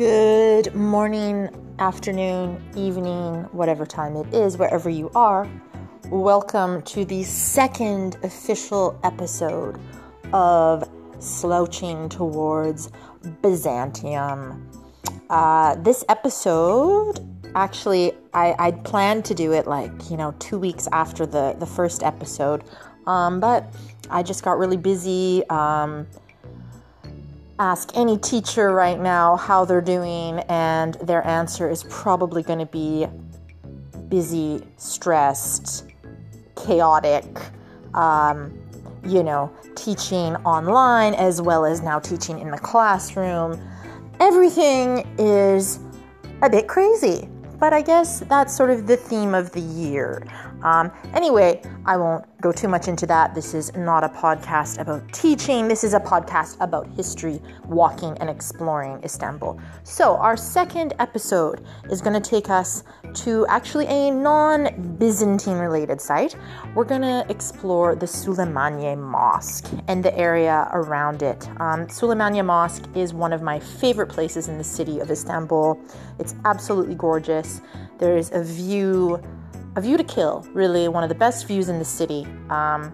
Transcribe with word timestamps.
Good 0.00 0.74
morning, 0.74 1.50
afternoon, 1.78 2.64
evening, 2.74 3.42
whatever 3.52 3.84
time 3.84 4.16
it 4.16 4.32
is, 4.32 4.56
wherever 4.56 4.88
you 4.88 5.10
are. 5.14 5.46
Welcome 6.08 6.80
to 6.84 7.04
the 7.04 7.22
second 7.22 8.16
official 8.22 8.98
episode 9.04 9.78
of 10.32 10.88
Slouching 11.18 12.08
Towards 12.08 12.90
Byzantium. 13.42 14.70
Uh, 15.28 15.74
this 15.74 16.02
episode, 16.08 17.20
actually, 17.54 18.14
I, 18.32 18.54
I'd 18.58 18.82
planned 18.82 19.26
to 19.26 19.34
do 19.34 19.52
it 19.52 19.66
like, 19.66 19.92
you 20.10 20.16
know, 20.16 20.34
two 20.38 20.58
weeks 20.58 20.88
after 20.92 21.26
the, 21.26 21.56
the 21.58 21.66
first 21.66 22.02
episode, 22.02 22.64
um, 23.06 23.38
but 23.38 23.70
I 24.08 24.22
just 24.22 24.44
got 24.44 24.56
really 24.56 24.78
busy. 24.78 25.46
Um, 25.50 26.06
ask 27.60 27.94
any 27.94 28.16
teacher 28.16 28.72
right 28.72 28.98
now 28.98 29.36
how 29.36 29.66
they're 29.66 29.82
doing, 29.82 30.38
and 30.48 30.94
their 30.94 31.24
answer 31.26 31.68
is 31.68 31.84
probably 31.90 32.42
going 32.42 32.58
to 32.58 32.64
be 32.64 33.06
busy, 34.08 34.66
stressed, 34.78 35.84
chaotic, 36.56 37.26
um, 37.92 38.58
you 39.04 39.22
know, 39.22 39.52
teaching 39.74 40.34
online 40.36 41.12
as 41.14 41.42
well 41.42 41.66
as 41.66 41.82
now 41.82 41.98
teaching 41.98 42.38
in 42.38 42.50
the 42.50 42.58
classroom. 42.58 43.60
Everything 44.20 45.06
is 45.18 45.80
a 46.40 46.48
bit 46.48 46.66
crazy, 46.66 47.28
but 47.58 47.74
I 47.74 47.82
guess 47.82 48.20
that's 48.20 48.56
sort 48.56 48.70
of 48.70 48.86
the 48.86 48.96
theme 48.96 49.34
of 49.34 49.52
the 49.52 49.60
year. 49.60 50.26
Um, 50.62 50.90
anyway, 51.12 51.62
I 51.84 51.98
won't 51.98 52.24
go 52.40 52.52
too 52.52 52.68
much 52.68 52.88
into 52.88 53.06
that. 53.06 53.34
This 53.34 53.54
is 53.54 53.74
not 53.74 54.02
a 54.02 54.08
podcast 54.08 54.80
about 54.80 55.12
teaching. 55.12 55.68
This 55.68 55.84
is 55.84 55.92
a 55.92 56.00
podcast 56.00 56.56
about 56.60 56.86
history, 56.96 57.40
walking, 57.66 58.16
and 58.18 58.30
exploring 58.30 59.02
Istanbul. 59.04 59.60
So, 59.84 60.16
our 60.16 60.36
second 60.36 60.94
episode 60.98 61.64
is 61.90 62.00
going 62.00 62.20
to 62.20 62.30
take 62.30 62.48
us 62.48 62.84
to 63.14 63.46
actually 63.48 63.86
a 63.86 64.10
non 64.10 64.96
Byzantine 64.98 65.58
related 65.58 66.00
site. 66.00 66.36
We're 66.74 66.84
going 66.84 67.02
to 67.02 67.26
explore 67.28 67.94
the 67.94 68.06
Suleymaniye 68.06 68.96
Mosque 68.98 69.68
and 69.88 70.02
the 70.02 70.16
area 70.16 70.68
around 70.72 71.22
it. 71.22 71.46
Um, 71.60 71.86
Suleymaniye 71.86 72.44
Mosque 72.44 72.84
is 72.94 73.12
one 73.12 73.32
of 73.32 73.42
my 73.42 73.58
favorite 73.58 74.08
places 74.08 74.48
in 74.48 74.56
the 74.56 74.64
city 74.64 75.00
of 75.00 75.10
Istanbul. 75.10 75.78
It's 76.18 76.34
absolutely 76.44 76.94
gorgeous. 76.94 77.60
There 77.98 78.16
is 78.16 78.30
a 78.32 78.42
view 78.42 79.22
a 79.76 79.80
view 79.80 79.96
to 79.96 80.04
kill, 80.04 80.46
really 80.52 80.88
one 80.88 81.02
of 81.02 81.08
the 81.08 81.14
best 81.14 81.46
views 81.46 81.68
in 81.68 81.78
the 81.78 81.84
city. 81.84 82.26
Um, 82.48 82.92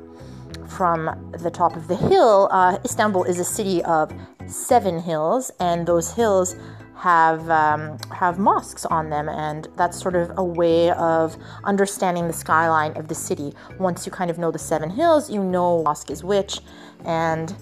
from 0.69 1.30
the 1.38 1.50
top 1.50 1.77
of 1.77 1.88
the 1.88 1.96
hill, 1.96 2.48
uh, 2.50 2.78
Istanbul 2.84 3.24
is 3.24 3.38
a 3.38 3.44
city 3.44 3.83
of 3.84 4.12
seven 4.46 4.98
hills, 4.98 5.50
and 5.60 5.86
those 5.86 6.12
hills 6.12 6.56
have 6.96 7.48
um, 7.50 7.98
have 8.10 8.38
mosques 8.38 8.84
on 8.86 9.10
them, 9.10 9.28
and 9.28 9.68
that's 9.77 10.00
sort 10.00 10.16
of 10.16 10.33
a 10.36 10.44
way 10.44 10.91
of 10.92 11.36
understanding 11.64 12.27
the 12.27 12.33
skyline 12.33 12.96
of 12.96 13.08
the 13.08 13.14
city. 13.14 13.52
Once 13.78 14.06
you 14.06 14.12
kind 14.12 14.30
of 14.30 14.38
know 14.38 14.50
the 14.50 14.58
seven 14.58 14.90
hills, 14.90 15.30
you 15.30 15.42
know 15.42 15.83
mosque 15.83 16.11
is 16.11 16.24
which, 16.24 16.61
and 17.05 17.55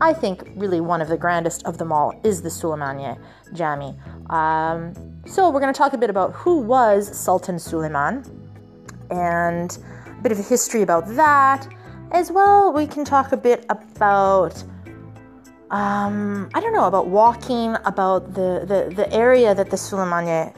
I 0.00 0.12
think 0.12 0.50
really 0.56 0.80
one 0.80 1.00
of 1.00 1.08
the 1.08 1.16
grandest 1.16 1.64
of 1.64 1.78
them 1.78 1.92
all 1.92 2.18
is 2.24 2.42
the 2.42 2.48
Suleymaniye 2.48 3.18
Jami. 3.52 3.94
Um, 4.30 4.94
so 5.26 5.50
we're 5.50 5.60
going 5.60 5.72
to 5.72 5.78
talk 5.78 5.92
a 5.92 5.98
bit 5.98 6.10
about 6.10 6.32
who 6.32 6.58
was 6.58 7.16
Sultan 7.16 7.58
Suleiman 7.58 8.41
and 9.12 9.78
a 10.06 10.22
bit 10.22 10.32
of 10.32 10.38
a 10.38 10.42
history 10.42 10.82
about 10.82 11.06
that. 11.14 11.68
As 12.10 12.30
well, 12.30 12.72
we 12.72 12.86
can 12.86 13.04
talk 13.04 13.32
a 13.32 13.36
bit 13.36 13.64
about, 13.68 14.62
um, 15.70 16.50
I 16.54 16.60
don't 16.60 16.72
know, 16.72 16.86
about 16.86 17.08
walking, 17.08 17.76
about 17.84 18.34
the, 18.34 18.64
the, 18.66 18.94
the 18.94 19.12
area 19.12 19.54
that 19.54 19.70
the 19.70 19.76
Suleymaniye 19.76 20.54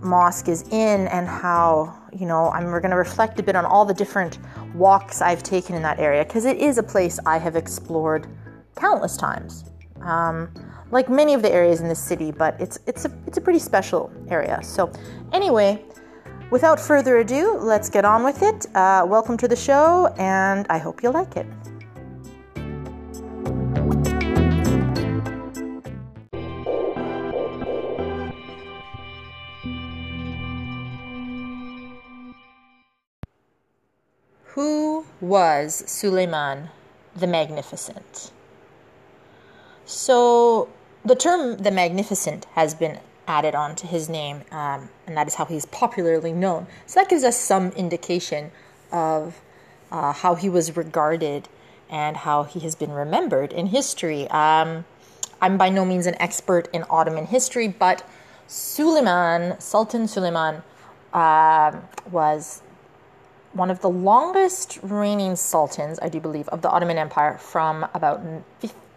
Mosque 0.00 0.48
is 0.48 0.62
in, 0.70 1.06
and 1.08 1.26
how, 1.26 1.96
you 2.12 2.26
know, 2.26 2.50
I'm, 2.50 2.66
we're 2.66 2.80
going 2.80 2.90
to 2.90 2.96
reflect 2.96 3.40
a 3.40 3.42
bit 3.42 3.56
on 3.56 3.64
all 3.64 3.84
the 3.84 3.94
different 3.94 4.38
walks 4.74 5.22
I've 5.22 5.42
taken 5.42 5.74
in 5.74 5.82
that 5.82 5.98
area, 5.98 6.24
because 6.24 6.44
it 6.44 6.58
is 6.58 6.78
a 6.78 6.82
place 6.82 7.18
I 7.26 7.38
have 7.38 7.56
explored 7.56 8.26
countless 8.74 9.16
times. 9.16 9.64
Um, 10.00 10.52
like 10.90 11.08
many 11.08 11.34
of 11.34 11.42
the 11.42 11.50
areas 11.50 11.80
in 11.80 11.88
the 11.88 11.94
city, 11.94 12.30
but 12.30 12.60
it's 12.60 12.78
it's 12.86 13.06
a 13.06 13.12
it's 13.26 13.38
a 13.38 13.40
pretty 13.40 13.58
special 13.58 14.12
area. 14.28 14.60
So, 14.62 14.92
anyway, 15.32 15.82
Without 16.52 16.78
further 16.78 17.16
ado, 17.16 17.56
let's 17.56 17.88
get 17.88 18.04
on 18.04 18.24
with 18.24 18.42
it. 18.42 18.66
Uh, 18.76 19.06
welcome 19.08 19.38
to 19.38 19.48
the 19.48 19.56
show, 19.56 20.08
and 20.18 20.66
I 20.68 20.76
hope 20.76 21.02
you 21.02 21.08
like 21.08 21.34
it. 21.34 21.46
Who 34.44 35.06
was 35.22 35.82
Suleiman 35.86 36.68
the 37.16 37.26
Magnificent? 37.26 38.30
So, 39.86 40.68
the 41.02 41.14
term 41.14 41.56
the 41.56 41.70
Magnificent 41.70 42.44
has 42.52 42.74
been 42.74 42.98
added 43.26 43.54
on 43.54 43.76
to 43.76 43.86
his 43.86 44.08
name, 44.08 44.42
um, 44.50 44.88
and 45.06 45.16
that 45.16 45.26
is 45.26 45.34
how 45.34 45.44
he's 45.44 45.66
popularly 45.66 46.32
known. 46.32 46.66
So 46.86 47.00
that 47.00 47.08
gives 47.08 47.24
us 47.24 47.36
some 47.36 47.70
indication 47.70 48.50
of 48.90 49.40
uh, 49.90 50.12
how 50.12 50.34
he 50.34 50.48
was 50.48 50.76
regarded 50.76 51.48
and 51.88 52.16
how 52.16 52.42
he 52.44 52.60
has 52.60 52.74
been 52.74 52.90
remembered 52.90 53.52
in 53.52 53.66
history. 53.66 54.28
Um, 54.28 54.84
I'm 55.40 55.58
by 55.58 55.68
no 55.68 55.84
means 55.84 56.06
an 56.06 56.20
expert 56.20 56.68
in 56.72 56.84
Ottoman 56.88 57.26
history, 57.26 57.68
but 57.68 58.08
Suleiman, 58.46 59.60
Sultan 59.60 60.08
Suleiman, 60.08 60.62
uh, 61.12 61.76
was 62.10 62.62
one 63.52 63.70
of 63.70 63.80
the 63.80 63.90
longest 63.90 64.78
reigning 64.82 65.36
sultans, 65.36 65.98
I 66.00 66.08
do 66.08 66.20
believe, 66.20 66.48
of 66.48 66.62
the 66.62 66.70
Ottoman 66.70 66.96
Empire 66.96 67.36
from 67.38 67.86
about 67.92 68.22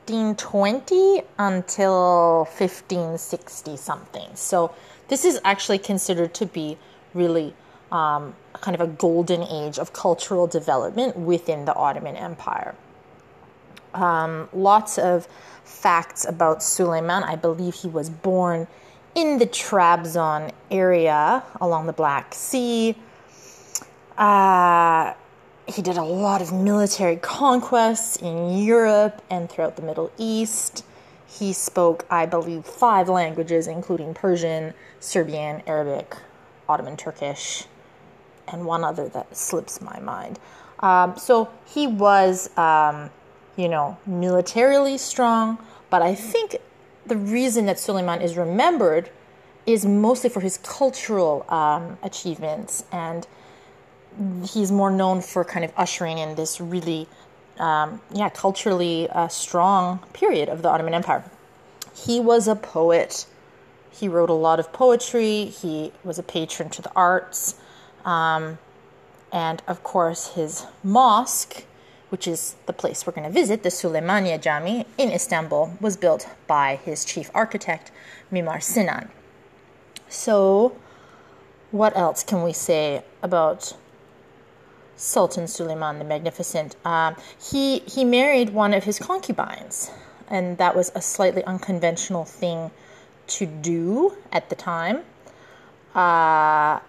1520 0.08 1.24
until 1.40 2.46
1560 2.46 3.78
something. 3.78 4.30
So 4.36 4.74
this 5.08 5.26
is 5.26 5.40
actually 5.44 5.80
considered 5.80 6.34
to 6.36 6.46
be 6.46 6.78
really 7.14 7.56
um, 7.92 8.36
kind 8.54 8.76
of 8.76 8.82
a 8.82 8.88
golden 8.88 9.42
age 9.44 9.80
of 9.80 9.94
cultural 9.94 10.48
development 10.48 11.18
within 11.18 11.66
the 11.66 11.74
Ottoman 11.74 12.16
Empire. 12.16 12.76
Um, 13.94 14.50
lots 14.54 14.98
of 14.98 15.28
facts 15.64 16.26
about 16.26 16.62
Suleiman. 16.62 17.24
I 17.24 17.36
believe 17.36 17.74
he 17.74 17.88
was 17.88 18.10
born 18.10 18.68
in 19.16 19.40
the 19.40 19.48
Trabzon 19.48 20.52
area 20.70 21.44
along 21.62 21.88
the 21.88 21.94
Black 21.94 22.34
Sea. 22.36 22.96
Uh, 24.18 25.14
he 25.68 25.82
did 25.82 25.98
a 25.98 26.04
lot 26.04 26.42
of 26.42 26.54
military 26.54 27.16
conquests 27.16 28.18
in 28.18 28.58
Europe 28.60 29.22
and 29.30 29.50
throughout 29.50 29.76
the 29.76 29.82
Middle 29.82 30.12
East. 30.18 30.86
He 31.28 31.54
spoke, 31.54 32.06
I 32.10 32.26
believe, 32.26 32.66
five 32.66 33.10
languages, 33.10 33.68
including 33.68 34.14
Persian, 34.14 34.74
Serbian, 35.00 35.64
Arabic, 35.68 36.16
Ottoman 36.70 36.98
Turkish, 36.98 37.66
and 38.48 38.66
one 38.66 38.84
other 38.84 39.10
that 39.10 39.36
slips 39.36 39.82
my 39.82 40.00
mind. 40.00 40.40
Um, 40.80 41.18
so 41.18 41.50
he 41.66 41.88
was, 41.88 42.56
um, 42.58 43.10
you 43.56 43.68
know, 43.68 43.98
militarily 44.06 44.98
strong, 44.98 45.58
but 45.90 46.02
I 46.02 46.14
think 46.14 46.58
the 47.06 47.18
reason 47.18 47.66
that 47.66 47.80
Suleiman 47.80 48.22
is 48.22 48.38
remembered 48.38 49.10
is 49.66 49.86
mostly 49.86 50.30
for 50.30 50.42
his 50.42 50.58
cultural 50.60 51.46
um, 51.50 51.98
achievements 52.04 52.86
and 52.92 53.26
he's 54.44 54.72
more 54.72 54.92
known 54.92 55.22
for 55.22 55.44
kind 55.44 55.66
of 55.66 55.72
ushering 55.78 56.18
in 56.18 56.36
this 56.36 56.62
really, 56.62 57.08
um, 57.60 58.02
yeah, 58.14 58.30
culturally 58.30 59.10
uh, 59.10 59.28
strong 59.28 60.00
period 60.14 60.50
of 60.50 60.62
the 60.62 60.70
Ottoman 60.70 60.94
Empire. 60.94 61.24
He 61.94 62.20
was 62.20 62.48
a 62.48 62.56
poet. 62.56 63.26
He 63.92 64.08
wrote 64.08 64.30
a 64.30 64.34
lot 64.34 64.60
of 64.60 64.72
poetry. 64.74 65.46
He 65.46 65.92
was 66.04 66.20
a 66.20 66.24
patron 66.24 66.70
to 66.70 66.82
the 66.82 66.92
arts. 66.96 67.56
Um, 68.04 68.58
and 69.32 69.62
of 69.68 69.84
course, 69.84 70.34
his 70.36 70.66
mosque, 70.84 71.66
which 72.10 72.28
is 72.28 72.56
the 72.66 72.74
place 72.74 73.06
we're 73.06 73.14
going 73.14 73.28
to 73.28 73.34
visit, 73.34 73.64
the 73.64 73.70
Suleymaniye 73.70 74.42
Jami 74.42 74.86
in 74.98 75.12
Istanbul, 75.12 75.78
was 75.82 75.98
built 75.98 76.30
by 76.48 76.78
his 76.78 77.04
chief 77.04 77.32
architect, 77.34 77.92
Mimar 78.32 78.62
Sinan. 78.62 79.10
So, 80.08 80.78
what 81.72 81.98
else 81.98 82.24
can 82.24 82.44
we 82.44 82.54
say 82.54 83.04
about 83.22 83.76
Sultan 84.98 85.48
Suleiman 85.48 86.00
the 86.00 86.06
Magnificent, 86.06 86.76
um, 86.86 87.16
he 87.40 87.80
he 87.80 88.04
married 88.06 88.52
one 88.52 88.74
of 88.74 88.84
his 88.84 89.00
concubines, 89.00 89.92
and 90.30 90.58
that 90.58 90.76
was 90.76 90.92
a 90.96 91.02
slightly 91.02 91.44
unconventional 91.44 92.26
thing 92.26 92.72
to 93.28 93.46
do 93.46 94.16
at 94.32 94.50
the 94.50 94.56
time. 94.56 94.98
Uh, 95.94 96.80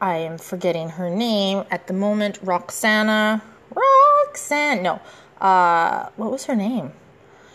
I 0.00 0.16
am 0.16 0.38
forgetting 0.38 0.90
her 0.90 1.08
name 1.10 1.64
at 1.70 1.86
the 1.86 1.92
moment. 1.92 2.38
Roxana, 2.42 3.42
Roxanne. 3.74 4.82
No, 4.82 5.00
uh, 5.40 6.08
what 6.16 6.30
was 6.30 6.46
her 6.46 6.56
name? 6.56 6.92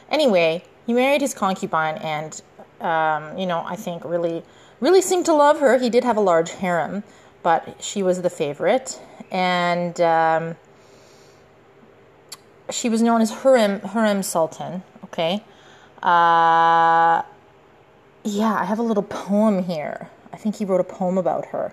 Anyway, 0.09 0.63
he 0.85 0.93
married 0.93 1.21
his 1.21 1.33
concubine, 1.33 1.95
and 1.95 2.41
um, 2.79 3.37
you 3.37 3.45
know, 3.45 3.63
I 3.65 3.75
think 3.75 4.03
really, 4.05 4.43
really 4.79 5.01
seemed 5.01 5.25
to 5.25 5.33
love 5.33 5.59
her. 5.59 5.77
He 5.77 5.89
did 5.89 6.03
have 6.03 6.17
a 6.17 6.21
large 6.21 6.51
harem, 6.51 7.03
but 7.47 7.81
she 7.81 8.03
was 8.03 8.21
the 8.23 8.29
favorite. 8.29 8.99
And 9.31 10.01
um, 10.01 10.57
she 12.69 12.89
was 12.89 13.01
known 13.01 13.21
as 13.21 13.31
Hurrem, 13.31 13.79
Hurrem 13.79 14.21
Sultan, 14.21 14.83
okay? 15.05 15.45
Uh, 16.03 17.23
yeah, 18.25 18.53
I 18.59 18.65
have 18.65 18.79
a 18.79 18.83
little 18.83 19.01
poem 19.01 19.63
here. 19.63 20.09
I 20.33 20.35
think 20.35 20.57
he 20.57 20.65
wrote 20.65 20.81
a 20.81 20.83
poem 20.83 21.17
about 21.17 21.45
her. 21.45 21.71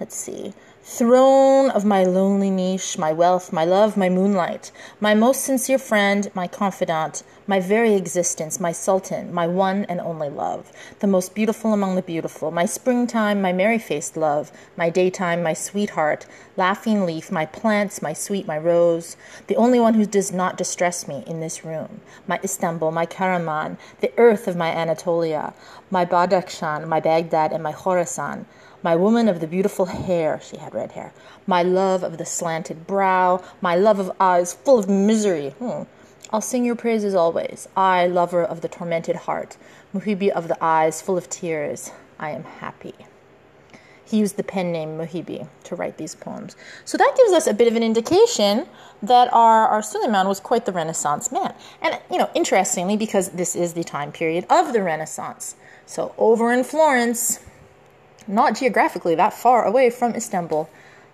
Let's 0.00 0.16
see. 0.16 0.54
Throne 0.82 1.70
of 1.70 1.84
my 1.84 2.02
lonely 2.02 2.50
niche, 2.50 2.98
my 2.98 3.12
wealth, 3.12 3.52
my 3.52 3.64
love, 3.64 3.96
my 3.96 4.08
moonlight, 4.08 4.72
my 5.00 5.14
most 5.14 5.42
sincere 5.42 5.78
friend, 5.78 6.30
my 6.34 6.48
confidant, 6.48 7.22
my 7.46 7.60
very 7.60 7.94
existence, 7.94 8.58
my 8.58 8.72
sultan, 8.72 9.32
my 9.32 9.46
one 9.46 9.84
and 9.84 10.00
only 10.00 10.28
love, 10.28 10.72
the 10.98 11.06
most 11.06 11.32
beautiful 11.32 11.72
among 11.72 11.94
the 11.94 12.02
beautiful, 12.02 12.50
my 12.50 12.66
springtime, 12.66 13.40
my 13.40 13.52
merry 13.52 13.78
faced 13.78 14.16
love, 14.16 14.50
my 14.76 14.90
daytime, 14.90 15.44
my 15.44 15.52
sweetheart, 15.52 16.26
laughing 16.56 17.06
leaf, 17.06 17.30
my 17.30 17.46
plants, 17.46 18.02
my 18.02 18.12
sweet, 18.12 18.48
my 18.48 18.58
rose, 18.58 19.16
the 19.46 19.56
only 19.56 19.78
one 19.78 19.94
who 19.94 20.04
does 20.04 20.32
not 20.32 20.58
distress 20.58 21.06
me 21.06 21.22
in 21.26 21.38
this 21.38 21.64
room, 21.64 22.00
my 22.26 22.40
Istanbul, 22.42 22.90
my 22.90 23.06
Karaman, 23.06 23.78
the 24.00 24.12
earth 24.18 24.48
of 24.48 24.56
my 24.56 24.70
Anatolia, 24.70 25.54
my 25.88 26.04
Badakhshan, 26.04 26.88
my 26.88 26.98
Baghdad, 26.98 27.52
and 27.52 27.62
my 27.62 27.72
Khorasan 27.72 28.44
my 28.84 28.94
woman 28.94 29.28
of 29.28 29.40
the 29.40 29.46
beautiful 29.46 29.86
hair, 29.86 30.38
she 30.42 30.58
had 30.58 30.74
red 30.74 30.92
hair, 30.92 31.12
my 31.46 31.62
love 31.62 32.04
of 32.04 32.18
the 32.18 32.26
slanted 32.26 32.86
brow, 32.86 33.42
my 33.62 33.74
love 33.74 33.98
of 33.98 34.12
eyes 34.20 34.52
full 34.52 34.78
of 34.78 34.88
misery. 34.88 35.50
Hmm. 35.58 35.84
I'll 36.30 36.42
sing 36.42 36.66
your 36.66 36.76
praises 36.76 37.14
always. 37.14 37.66
I, 37.76 38.06
lover 38.06 38.44
of 38.44 38.60
the 38.60 38.68
tormented 38.68 39.16
heart, 39.16 39.56
Muhibi 39.94 40.28
of 40.28 40.48
the 40.48 40.62
eyes 40.62 41.00
full 41.00 41.16
of 41.16 41.30
tears, 41.30 41.92
I 42.18 42.30
am 42.30 42.44
happy. 42.44 42.94
He 44.04 44.18
used 44.18 44.36
the 44.36 44.44
pen 44.44 44.70
name 44.70 44.98
Muhibi 44.98 45.48
to 45.64 45.76
write 45.76 45.96
these 45.96 46.14
poems. 46.14 46.54
So 46.84 46.98
that 46.98 47.14
gives 47.16 47.32
us 47.32 47.46
a 47.46 47.54
bit 47.54 47.68
of 47.68 47.76
an 47.76 47.82
indication 47.82 48.66
that 49.02 49.32
our, 49.32 49.66
our 49.66 49.82
Suleiman 49.82 50.28
was 50.28 50.40
quite 50.40 50.66
the 50.66 50.72
Renaissance 50.72 51.32
man. 51.32 51.54
And, 51.80 51.98
you 52.10 52.18
know, 52.18 52.30
interestingly, 52.34 52.98
because 52.98 53.30
this 53.30 53.56
is 53.56 53.72
the 53.72 53.82
time 53.82 54.12
period 54.12 54.44
of 54.50 54.74
the 54.74 54.82
Renaissance. 54.82 55.56
So 55.86 56.14
over 56.18 56.52
in 56.52 56.64
Florence, 56.64 57.40
not 58.26 58.56
geographically 58.56 59.14
that 59.16 59.32
far 59.32 59.64
away 59.64 59.90
from 59.90 60.14
Istanbul. 60.14 60.68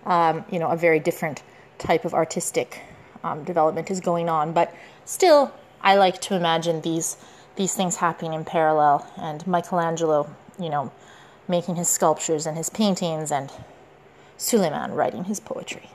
Um, 0.07 0.45
you 0.51 0.59
know, 0.59 0.69
a 0.69 0.77
very 0.77 0.99
different 0.99 1.43
type 1.79 2.05
of 2.05 2.15
artistic 2.15 2.81
um, 3.23 3.45
development 3.45 3.91
is 3.91 4.01
going 4.01 4.29
on, 4.29 4.53
but 4.53 4.75
still, 5.05 5.53
I 5.83 5.97
like 5.97 6.21
to 6.23 6.35
imagine 6.35 6.81
these 6.81 7.17
these 7.57 7.75
things 7.75 7.97
happening 7.97 8.33
in 8.33 8.45
parallel, 8.45 9.07
and 9.19 9.47
Michelangelo, 9.47 10.35
you 10.59 10.71
know, 10.71 10.91
making 11.49 11.77
his 11.77 11.89
sculptures 11.89 12.47
and 12.47 12.57
his 12.57 12.71
paintings, 12.71 13.31
and 13.31 13.51
Suleiman 14.39 14.93
writing 14.93 15.25
his 15.25 15.41
poetry. 15.41 15.91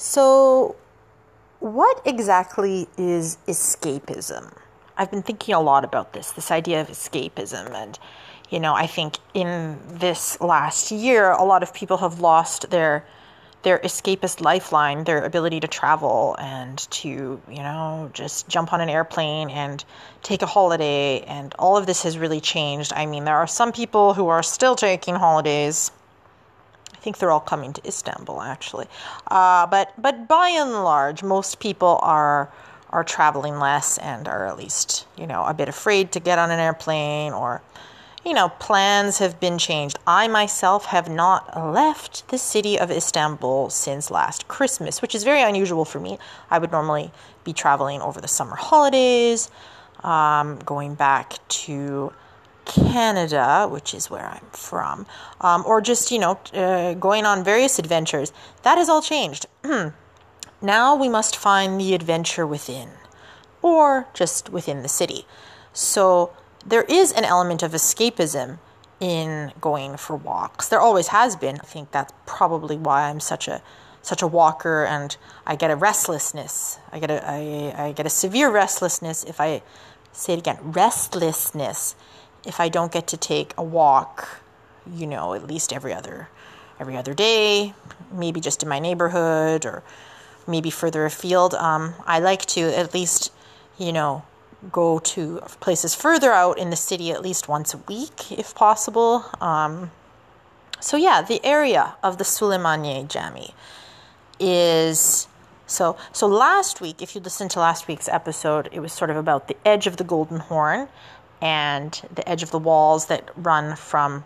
So, 0.00 0.76
what 1.58 2.00
exactly 2.04 2.86
is 2.96 3.36
escapism? 3.48 4.56
I've 4.96 5.10
been 5.10 5.24
thinking 5.24 5.56
a 5.56 5.60
lot 5.60 5.84
about 5.84 6.12
this, 6.12 6.30
this 6.30 6.52
idea 6.52 6.80
of 6.80 6.86
escapism. 6.86 7.74
And, 7.74 7.98
you 8.48 8.60
know, 8.60 8.74
I 8.74 8.86
think 8.86 9.18
in 9.34 9.76
this 9.88 10.40
last 10.40 10.92
year, 10.92 11.32
a 11.32 11.42
lot 11.42 11.64
of 11.64 11.74
people 11.74 11.96
have 11.96 12.20
lost 12.20 12.70
their 12.70 13.04
their 13.62 13.80
escapist 13.80 14.40
lifeline, 14.40 15.02
their 15.02 15.24
ability 15.24 15.58
to 15.58 15.66
travel 15.66 16.36
and 16.38 16.78
to, 16.90 17.42
you 17.48 17.58
know, 17.58 18.08
just 18.12 18.48
jump 18.48 18.72
on 18.72 18.80
an 18.80 18.88
airplane 18.88 19.50
and 19.50 19.84
take 20.22 20.42
a 20.42 20.46
holiday. 20.46 21.22
And 21.22 21.52
all 21.58 21.76
of 21.76 21.86
this 21.86 22.04
has 22.04 22.16
really 22.16 22.40
changed. 22.40 22.92
I 22.94 23.06
mean, 23.06 23.24
there 23.24 23.34
are 23.34 23.48
some 23.48 23.72
people 23.72 24.14
who 24.14 24.28
are 24.28 24.44
still 24.44 24.76
taking 24.76 25.16
holidays 25.16 25.90
I 26.98 27.00
think 27.00 27.18
they're 27.18 27.30
all 27.30 27.38
coming 27.38 27.72
to 27.74 27.86
Istanbul, 27.86 28.42
actually. 28.42 28.88
Uh, 29.28 29.66
but 29.66 29.92
but 29.96 30.26
by 30.26 30.48
and 30.48 30.72
large, 30.72 31.22
most 31.22 31.60
people 31.60 32.00
are 32.02 32.50
are 32.90 33.04
traveling 33.04 33.58
less 33.60 33.98
and 33.98 34.26
are 34.26 34.46
at 34.46 34.56
least 34.56 35.06
you 35.16 35.26
know 35.26 35.44
a 35.44 35.54
bit 35.54 35.68
afraid 35.68 36.10
to 36.12 36.20
get 36.20 36.38
on 36.38 36.50
an 36.50 36.58
airplane 36.58 37.32
or 37.32 37.62
you 38.24 38.34
know 38.34 38.48
plans 38.58 39.18
have 39.18 39.38
been 39.38 39.58
changed. 39.58 39.96
I 40.08 40.26
myself 40.26 40.86
have 40.86 41.08
not 41.08 41.72
left 41.72 42.26
the 42.28 42.38
city 42.38 42.76
of 42.76 42.90
Istanbul 42.90 43.70
since 43.70 44.10
last 44.10 44.48
Christmas, 44.48 45.00
which 45.00 45.14
is 45.14 45.22
very 45.22 45.42
unusual 45.42 45.84
for 45.84 46.00
me. 46.00 46.18
I 46.50 46.58
would 46.58 46.72
normally 46.72 47.12
be 47.44 47.52
traveling 47.52 48.00
over 48.00 48.20
the 48.20 48.28
summer 48.28 48.56
holidays, 48.56 49.50
um, 50.02 50.58
going 50.64 50.94
back 50.96 51.34
to 51.48 52.12
Canada, 52.68 53.66
which 53.68 53.92
is 53.94 54.10
where 54.10 54.26
I'm 54.26 54.46
from, 54.52 55.06
um, 55.40 55.64
or 55.66 55.80
just, 55.80 56.12
you 56.12 56.18
know, 56.18 56.38
uh, 56.54 56.94
going 56.94 57.24
on 57.26 57.42
various 57.42 57.78
adventures, 57.78 58.32
that 58.62 58.78
has 58.78 58.88
all 58.88 59.02
changed. 59.02 59.46
now 60.62 60.94
we 60.94 61.08
must 61.08 61.34
find 61.34 61.80
the 61.80 61.94
adventure 61.94 62.46
within, 62.46 62.90
or 63.62 64.06
just 64.14 64.50
within 64.50 64.82
the 64.82 64.88
city. 64.88 65.26
So 65.72 66.32
there 66.64 66.82
is 66.82 67.12
an 67.12 67.24
element 67.24 67.62
of 67.62 67.72
escapism 67.72 68.58
in 69.00 69.52
going 69.60 69.96
for 69.96 70.16
walks. 70.16 70.68
There 70.68 70.80
always 70.80 71.08
has 71.08 71.36
been. 71.36 71.56
I 71.60 71.64
think 71.64 71.90
that's 71.90 72.12
probably 72.26 72.76
why 72.76 73.08
I'm 73.08 73.20
such 73.20 73.48
a 73.48 73.62
such 74.00 74.22
a 74.22 74.26
walker 74.26 74.84
and 74.84 75.16
I 75.46 75.56
get 75.56 75.70
a 75.70 75.76
restlessness. 75.76 76.78
I 76.92 76.98
get 76.98 77.10
a 77.10 77.28
I, 77.28 77.86
I 77.86 77.92
get 77.92 78.06
a 78.06 78.10
severe 78.10 78.50
restlessness 78.50 79.24
if 79.24 79.40
I 79.40 79.62
say 80.12 80.32
it 80.32 80.38
again, 80.40 80.58
restlessness 80.62 81.94
if 82.48 82.58
I 82.58 82.68
don't 82.68 82.90
get 82.90 83.06
to 83.08 83.16
take 83.16 83.52
a 83.56 83.62
walk, 83.62 84.40
you 84.92 85.06
know, 85.06 85.34
at 85.34 85.46
least 85.46 85.72
every 85.72 85.92
other 85.92 86.28
every 86.80 86.96
other 86.96 87.12
day, 87.12 87.74
maybe 88.12 88.40
just 88.40 88.62
in 88.62 88.68
my 88.68 88.78
neighborhood 88.78 89.66
or 89.66 89.82
maybe 90.46 90.70
further 90.70 91.04
afield, 91.04 91.54
um, 91.54 91.94
I 92.06 92.20
like 92.20 92.46
to 92.46 92.60
at 92.60 92.94
least, 92.94 93.32
you 93.78 93.92
know, 93.92 94.22
go 94.72 94.98
to 94.98 95.40
places 95.60 95.94
further 95.94 96.32
out 96.32 96.58
in 96.58 96.70
the 96.70 96.76
city 96.76 97.10
at 97.10 97.22
least 97.22 97.48
once 97.48 97.74
a 97.74 97.78
week 97.78 98.32
if 98.32 98.54
possible. 98.54 99.24
Um, 99.40 99.90
so 100.80 100.96
yeah, 100.96 101.22
the 101.22 101.44
area 101.44 101.96
of 102.02 102.18
the 102.18 102.24
Suleymaniye 102.24 103.08
Jami 103.08 103.54
is 104.40 105.26
so 105.66 105.96
so 106.12 106.26
last 106.26 106.80
week 106.80 107.02
if 107.02 107.14
you 107.14 107.20
listened 107.20 107.50
to 107.50 107.58
last 107.58 107.88
week's 107.88 108.08
episode 108.08 108.68
it 108.72 108.80
was 108.80 108.92
sort 108.92 109.10
of 109.10 109.16
about 109.16 109.48
the 109.48 109.56
edge 109.66 109.86
of 109.86 109.96
the 109.96 110.04
golden 110.04 110.38
horn 110.38 110.88
and 111.40 112.00
the 112.14 112.28
edge 112.28 112.42
of 112.42 112.50
the 112.50 112.58
walls 112.58 113.06
that 113.06 113.30
run 113.36 113.76
from 113.76 114.24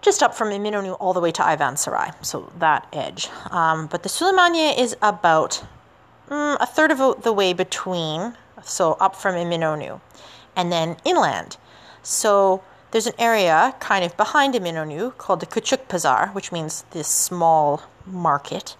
just 0.00 0.22
up 0.22 0.34
from 0.34 0.48
Eminönü 0.48 0.96
all 1.00 1.12
the 1.12 1.20
way 1.20 1.32
to 1.32 1.42
Ayvansaray, 1.42 2.14
so 2.24 2.52
that 2.58 2.86
edge. 2.92 3.28
Um, 3.50 3.86
but 3.88 4.02
the 4.02 4.08
Suleymaniye 4.08 4.78
is 4.78 4.96
about 5.02 5.64
mm, 6.28 6.56
a 6.60 6.66
third 6.66 6.90
of 6.90 7.22
the 7.22 7.32
way 7.32 7.52
between, 7.52 8.34
so 8.62 8.92
up 9.00 9.16
from 9.16 9.34
Eminönü, 9.34 10.00
and 10.56 10.70
then 10.70 10.96
inland. 11.04 11.56
So 12.02 12.62
there's 12.90 13.06
an 13.06 13.14
area 13.18 13.74
kind 13.80 14.04
of 14.04 14.16
behind 14.16 14.54
Eminönü 14.54 15.16
called 15.18 15.40
the 15.40 15.46
Küçük 15.46 15.88
Pazar, 15.88 16.32
which 16.32 16.52
means 16.52 16.84
this 16.92 17.08
small 17.08 17.82
market. 18.06 18.76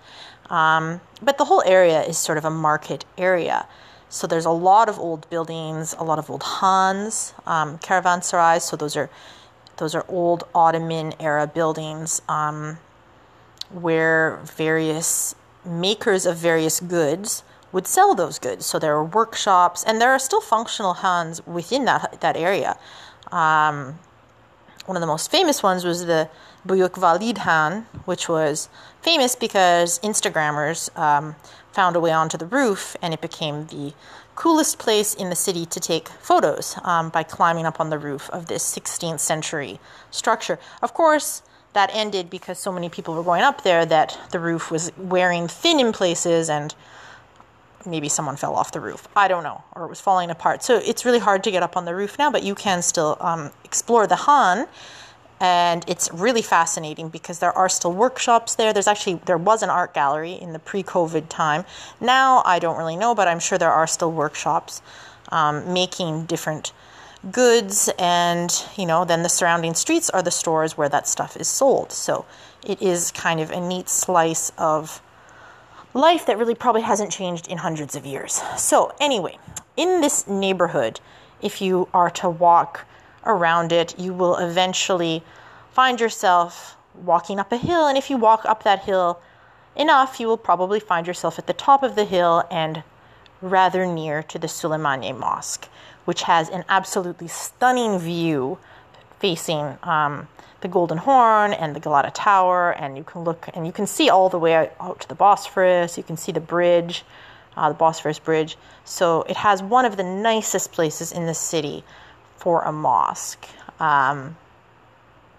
Um, 0.50 1.00
but 1.20 1.36
the 1.36 1.44
whole 1.44 1.62
area 1.66 2.02
is 2.02 2.16
sort 2.16 2.38
of 2.38 2.44
a 2.44 2.50
market 2.50 3.04
area. 3.18 3.66
So 4.08 4.26
there's 4.26 4.46
a 4.46 4.50
lot 4.50 4.88
of 4.88 4.98
old 4.98 5.28
buildings, 5.28 5.94
a 5.98 6.04
lot 6.04 6.18
of 6.18 6.30
old 6.30 6.42
Hans 6.42 7.34
um, 7.46 7.78
caravanserais. 7.78 8.62
So 8.62 8.76
those 8.76 8.96
are 8.96 9.10
those 9.76 9.94
are 9.94 10.04
old 10.08 10.44
Ottoman 10.54 11.14
era 11.20 11.46
buildings 11.46 12.20
um, 12.28 12.78
where 13.70 14.40
various 14.44 15.34
makers 15.64 16.26
of 16.26 16.36
various 16.36 16.80
goods 16.80 17.44
would 17.70 17.86
sell 17.86 18.14
those 18.14 18.38
goods. 18.38 18.66
So 18.66 18.78
there 18.78 18.94
are 18.94 19.04
workshops, 19.04 19.84
and 19.84 20.00
there 20.00 20.10
are 20.10 20.18
still 20.18 20.40
functional 20.40 20.94
Hans 20.94 21.46
within 21.46 21.84
that 21.84 22.20
that 22.20 22.36
area. 22.36 22.78
Um, 23.30 23.98
one 24.86 24.96
of 24.96 25.02
the 25.02 25.06
most 25.06 25.30
famous 25.30 25.62
ones 25.62 25.84
was 25.84 26.06
the 26.06 26.30
Büyük 26.66 26.92
Valide 26.92 27.38
Han, 27.38 27.86
which 28.06 28.26
was 28.26 28.70
famous 29.02 29.36
because 29.36 29.98
Instagrammers 29.98 30.96
um, 30.98 31.36
found 31.72 31.96
a 31.96 32.00
way 32.00 32.12
onto 32.12 32.36
the 32.36 32.46
roof, 32.46 32.96
and 33.02 33.14
it 33.14 33.20
became 33.20 33.66
the 33.66 33.92
coolest 34.34 34.78
place 34.78 35.14
in 35.14 35.30
the 35.30 35.36
city 35.36 35.66
to 35.66 35.80
take 35.80 36.08
photos 36.08 36.76
um, 36.84 37.08
by 37.10 37.22
climbing 37.22 37.66
up 37.66 37.80
on 37.80 37.90
the 37.90 37.98
roof 37.98 38.30
of 38.30 38.46
this 38.46 38.62
16th 38.72 39.20
century 39.20 39.80
structure. 40.10 40.58
Of 40.80 40.94
course, 40.94 41.42
that 41.72 41.90
ended 41.92 42.30
because 42.30 42.58
so 42.58 42.72
many 42.72 42.88
people 42.88 43.14
were 43.14 43.22
going 43.22 43.42
up 43.42 43.64
there 43.64 43.84
that 43.86 44.18
the 44.30 44.38
roof 44.38 44.70
was 44.70 44.92
wearing 44.96 45.48
thin 45.48 45.80
in 45.80 45.92
places 45.92 46.48
and 46.48 46.74
maybe 47.86 48.08
someone 48.08 48.36
fell 48.36 48.54
off 48.54 48.72
the 48.72 48.80
roof. 48.80 49.08
I 49.16 49.28
don't 49.28 49.42
know, 49.42 49.62
or 49.72 49.84
it 49.84 49.88
was 49.88 50.00
falling 50.00 50.30
apart. 50.30 50.62
So 50.62 50.76
it's 50.76 51.04
really 51.04 51.18
hard 51.18 51.44
to 51.44 51.50
get 51.50 51.62
up 51.62 51.76
on 51.76 51.84
the 51.84 51.94
roof 51.94 52.18
now, 52.18 52.30
but 52.30 52.42
you 52.42 52.54
can 52.54 52.82
still 52.82 53.16
um, 53.20 53.50
explore 53.64 54.06
the 54.06 54.16
Han 54.16 54.66
and 55.40 55.84
it's 55.86 56.10
really 56.12 56.42
fascinating 56.42 57.08
because 57.08 57.38
there 57.38 57.56
are 57.56 57.68
still 57.68 57.92
workshops 57.92 58.56
there. 58.56 58.72
There's 58.72 58.88
actually 58.88 59.20
there 59.26 59.38
was 59.38 59.62
an 59.62 59.70
art 59.70 59.94
gallery 59.94 60.32
in 60.32 60.52
the 60.52 60.58
pre-covid 60.58 61.28
time. 61.28 61.64
Now 62.00 62.42
i 62.44 62.58
don't 62.58 62.76
really 62.76 62.96
know 62.96 63.14
but 63.14 63.28
i'm 63.28 63.38
sure 63.38 63.58
there 63.58 63.72
are 63.72 63.86
still 63.86 64.12
workshops 64.12 64.82
um, 65.30 65.72
making 65.72 66.26
different 66.26 66.72
goods. 67.30 67.88
And 67.98 68.50
you 68.76 68.86
know 68.86 69.04
then 69.04 69.22
the 69.22 69.28
surrounding 69.28 69.74
streets 69.74 70.10
are 70.10 70.22
the 70.22 70.30
stores 70.30 70.76
where 70.76 70.88
that 70.88 71.06
stuff 71.06 71.36
is 71.36 71.48
sold. 71.48 71.92
So 71.92 72.24
it 72.64 72.82
is 72.82 73.12
kind 73.12 73.40
of 73.40 73.50
a 73.50 73.60
neat 73.60 73.88
slice 73.88 74.50
of 74.58 75.00
life 75.94 76.26
that 76.26 76.36
really 76.38 76.54
probably 76.54 76.82
hasn't 76.82 77.10
changed 77.10 77.48
in 77.48 77.58
hundreds 77.58 77.96
of 77.96 78.04
years. 78.04 78.42
So 78.56 78.92
anyway 79.00 79.38
in 79.76 80.00
this 80.00 80.26
neighborhood 80.26 81.00
if 81.40 81.60
you 81.60 81.88
are 81.94 82.10
to 82.10 82.28
walk 82.28 82.84
around 83.24 83.72
it 83.72 83.98
you 83.98 84.12
will 84.12 84.36
eventually 84.36 85.22
find 85.72 86.00
yourself 86.00 86.76
walking 86.94 87.38
up 87.38 87.52
a 87.52 87.56
hill 87.56 87.86
and 87.86 87.98
if 87.98 88.10
you 88.10 88.16
walk 88.16 88.44
up 88.44 88.64
that 88.64 88.84
hill 88.84 89.20
enough 89.76 90.18
you 90.18 90.26
will 90.26 90.36
probably 90.36 90.80
find 90.80 91.06
yourself 91.06 91.38
at 91.38 91.46
the 91.46 91.52
top 91.52 91.82
of 91.82 91.94
the 91.94 92.04
hill 92.04 92.44
and 92.50 92.82
rather 93.40 93.86
near 93.86 94.22
to 94.22 94.38
the 94.38 94.46
Suleymaniye 94.46 95.16
Mosque 95.16 95.68
which 96.04 96.22
has 96.22 96.48
an 96.48 96.64
absolutely 96.68 97.28
stunning 97.28 97.98
view 97.98 98.58
facing 99.20 99.76
um, 99.82 100.26
the 100.60 100.68
Golden 100.68 100.98
Horn 100.98 101.52
and 101.52 101.74
the 101.74 101.80
Galata 101.80 102.10
Tower, 102.10 102.72
and 102.72 102.96
you 102.96 103.04
can 103.04 103.22
look 103.22 103.48
and 103.54 103.66
you 103.66 103.72
can 103.72 103.86
see 103.86 104.10
all 104.10 104.28
the 104.28 104.38
way 104.38 104.54
out, 104.54 105.00
to 105.00 105.08
the 105.08 105.14
Bosphorus. 105.14 105.96
You 105.96 106.02
can 106.02 106.16
see 106.16 106.32
the 106.32 106.40
bridge, 106.40 107.04
uh, 107.56 107.68
the 107.68 107.74
Bosphorus 107.74 108.18
Bridge. 108.18 108.56
So 108.84 109.22
it 109.28 109.36
has 109.36 109.62
one 109.62 109.84
of 109.84 109.96
the 109.96 110.02
nicest 110.02 110.72
places 110.72 111.12
in 111.12 111.26
the 111.26 111.34
city 111.34 111.84
for 112.38 112.62
a 112.62 112.72
mosque. 112.72 113.46
Um, 113.78 114.36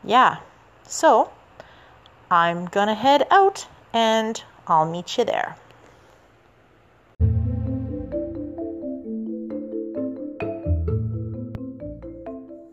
yeah, 0.04 0.38
so 0.84 1.32
I'm 2.30 2.66
gonna 2.66 2.96
head 2.96 3.26
out 3.32 3.68
and 3.94 4.42
I'll 4.68 4.90
meet 4.90 5.18
you 5.18 5.26
there. 5.26 5.58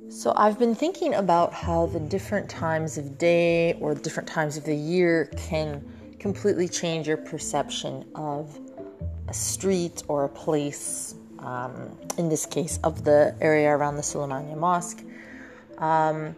So, 0.09 0.33
I've 0.35 0.59
been 0.59 0.75
thinking 0.75 1.15
about 1.15 1.53
how 1.53 1.87
the 1.87 2.01
different 2.01 2.49
times 2.49 2.99
of 2.99 3.19
day 3.19 3.75
or 3.75 3.95
different 3.95 4.29
times 4.29 4.57
of 4.57 4.65
the 4.65 4.75
year 4.75 5.27
can 5.37 5.85
completely 6.19 6.69
change 6.69 7.07
your 7.07 7.19
perception 7.19 8.05
of 8.15 8.59
a 9.29 9.35
street 9.35 10.03
or 10.09 10.25
a 10.25 10.29
place, 10.29 11.15
um, 11.47 11.97
in 12.19 12.29
this 12.29 12.45
case, 12.45 12.79
of 12.85 13.05
the 13.05 13.35
area 13.41 13.71
around 13.71 13.97
the 13.97 14.03
Suleymaniye 14.03 14.59
Mosque. 14.59 15.03
Um, 15.79 16.37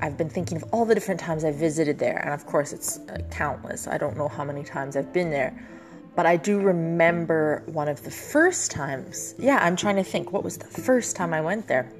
I've 0.00 0.16
been 0.16 0.30
thinking 0.30 0.58
of 0.58 0.64
all 0.72 0.84
the 0.84 0.94
different 0.94 1.20
times 1.20 1.44
I've 1.44 1.56
visited 1.56 1.98
there, 1.98 2.18
and 2.18 2.32
of 2.32 2.46
course, 2.46 2.72
it's 2.72 2.98
uh, 2.98 3.18
countless. 3.30 3.88
I 3.88 3.98
don't 3.98 4.16
know 4.16 4.28
how 4.28 4.44
many 4.44 4.62
times 4.62 4.96
I've 4.96 5.12
been 5.12 5.30
there, 5.30 5.52
but 6.14 6.26
I 6.26 6.36
do 6.36 6.60
remember 6.60 7.64
one 7.66 7.88
of 7.88 8.04
the 8.04 8.10
first 8.10 8.70
times. 8.70 9.34
Yeah, 9.38 9.58
I'm 9.60 9.74
trying 9.74 9.96
to 9.96 10.04
think 10.04 10.32
what 10.32 10.44
was 10.44 10.58
the 10.58 10.66
first 10.66 11.16
time 11.16 11.34
I 11.34 11.40
went 11.40 11.66
there 11.66 11.90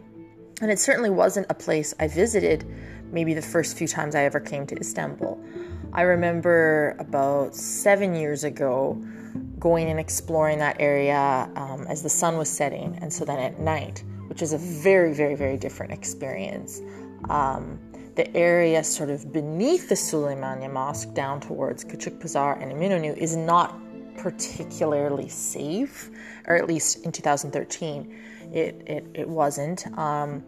and 0.63 0.71
it 0.71 0.79
certainly 0.79 1.11
wasn't 1.11 1.47
a 1.51 1.55
place 1.55 1.93
I 1.99 2.07
visited 2.07 2.65
maybe 3.11 3.35
the 3.35 3.43
first 3.43 3.77
few 3.77 3.89
times 3.89 4.15
I 4.15 4.23
ever 4.23 4.41
came 4.41 4.65
to 4.69 4.77
Istanbul. 4.77 5.39
I 5.93 6.03
remember 6.03 6.97
about 7.01 7.55
seven 7.55 8.15
years 8.15 8.45
ago 8.45 8.97
going 9.63 9.89
and 9.89 10.01
exploring 10.01 10.59
that 10.59 10.77
area 10.81 11.49
um, 11.55 11.87
as 11.89 12.03
the 12.03 12.09
sun 12.09 12.37
was 12.37 12.51
setting, 12.51 12.99
and 13.01 13.13
so 13.13 13.25
then 13.25 13.39
at 13.39 13.61
night, 13.61 14.03
which 14.27 14.43
is 14.43 14.53
a 14.53 14.59
very, 14.59 15.15
very, 15.15 15.37
very 15.37 15.57
different 15.57 15.93
experience. 15.93 16.81
Um, 17.31 17.79
the 18.17 18.27
area 18.37 18.83
sort 18.83 19.09
of 19.09 19.33
beneath 19.33 19.89
the 19.89 19.95
Suleymaniye 19.95 20.69
Mosque 20.69 21.15
down 21.15 21.41
towards 21.41 21.85
Küçük 21.85 22.21
Pazar 22.21 22.61
and 22.61 22.73
Eminönü 22.73 23.17
is 23.17 23.37
not 23.37 23.79
particularly 24.17 25.29
safe, 25.29 26.11
or 26.49 26.57
at 26.57 26.67
least 26.67 27.05
in 27.05 27.13
2013 27.13 28.19
it 28.53 28.83
it, 28.87 29.07
it 29.15 29.29
wasn't. 29.29 29.87
Um, 29.97 30.43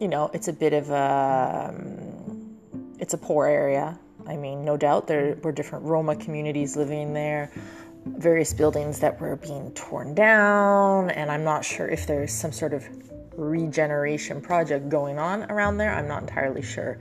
you 0.00 0.08
know, 0.08 0.30
it's 0.32 0.48
a 0.48 0.54
bit 0.54 0.72
of 0.72 0.88
a 0.90 1.68
um, 1.68 2.56
it's 2.98 3.12
a 3.12 3.18
poor 3.18 3.46
area. 3.46 3.98
I 4.26 4.36
mean, 4.36 4.64
no 4.64 4.76
doubt 4.78 5.06
there 5.06 5.36
were 5.42 5.52
different 5.52 5.84
Roma 5.84 6.16
communities 6.16 6.76
living 6.76 7.12
there, 7.12 7.52
various 8.06 8.52
buildings 8.52 9.00
that 9.00 9.20
were 9.20 9.36
being 9.36 9.70
torn 9.72 10.14
down, 10.14 11.10
and 11.10 11.30
I'm 11.30 11.44
not 11.44 11.64
sure 11.64 11.88
if 11.88 12.06
there's 12.06 12.32
some 12.32 12.52
sort 12.52 12.72
of 12.72 12.84
regeneration 13.36 14.40
project 14.40 14.88
going 14.88 15.18
on 15.18 15.44
around 15.50 15.76
there. 15.76 15.94
I'm 15.94 16.08
not 16.08 16.22
entirely 16.22 16.62
sure. 16.62 16.98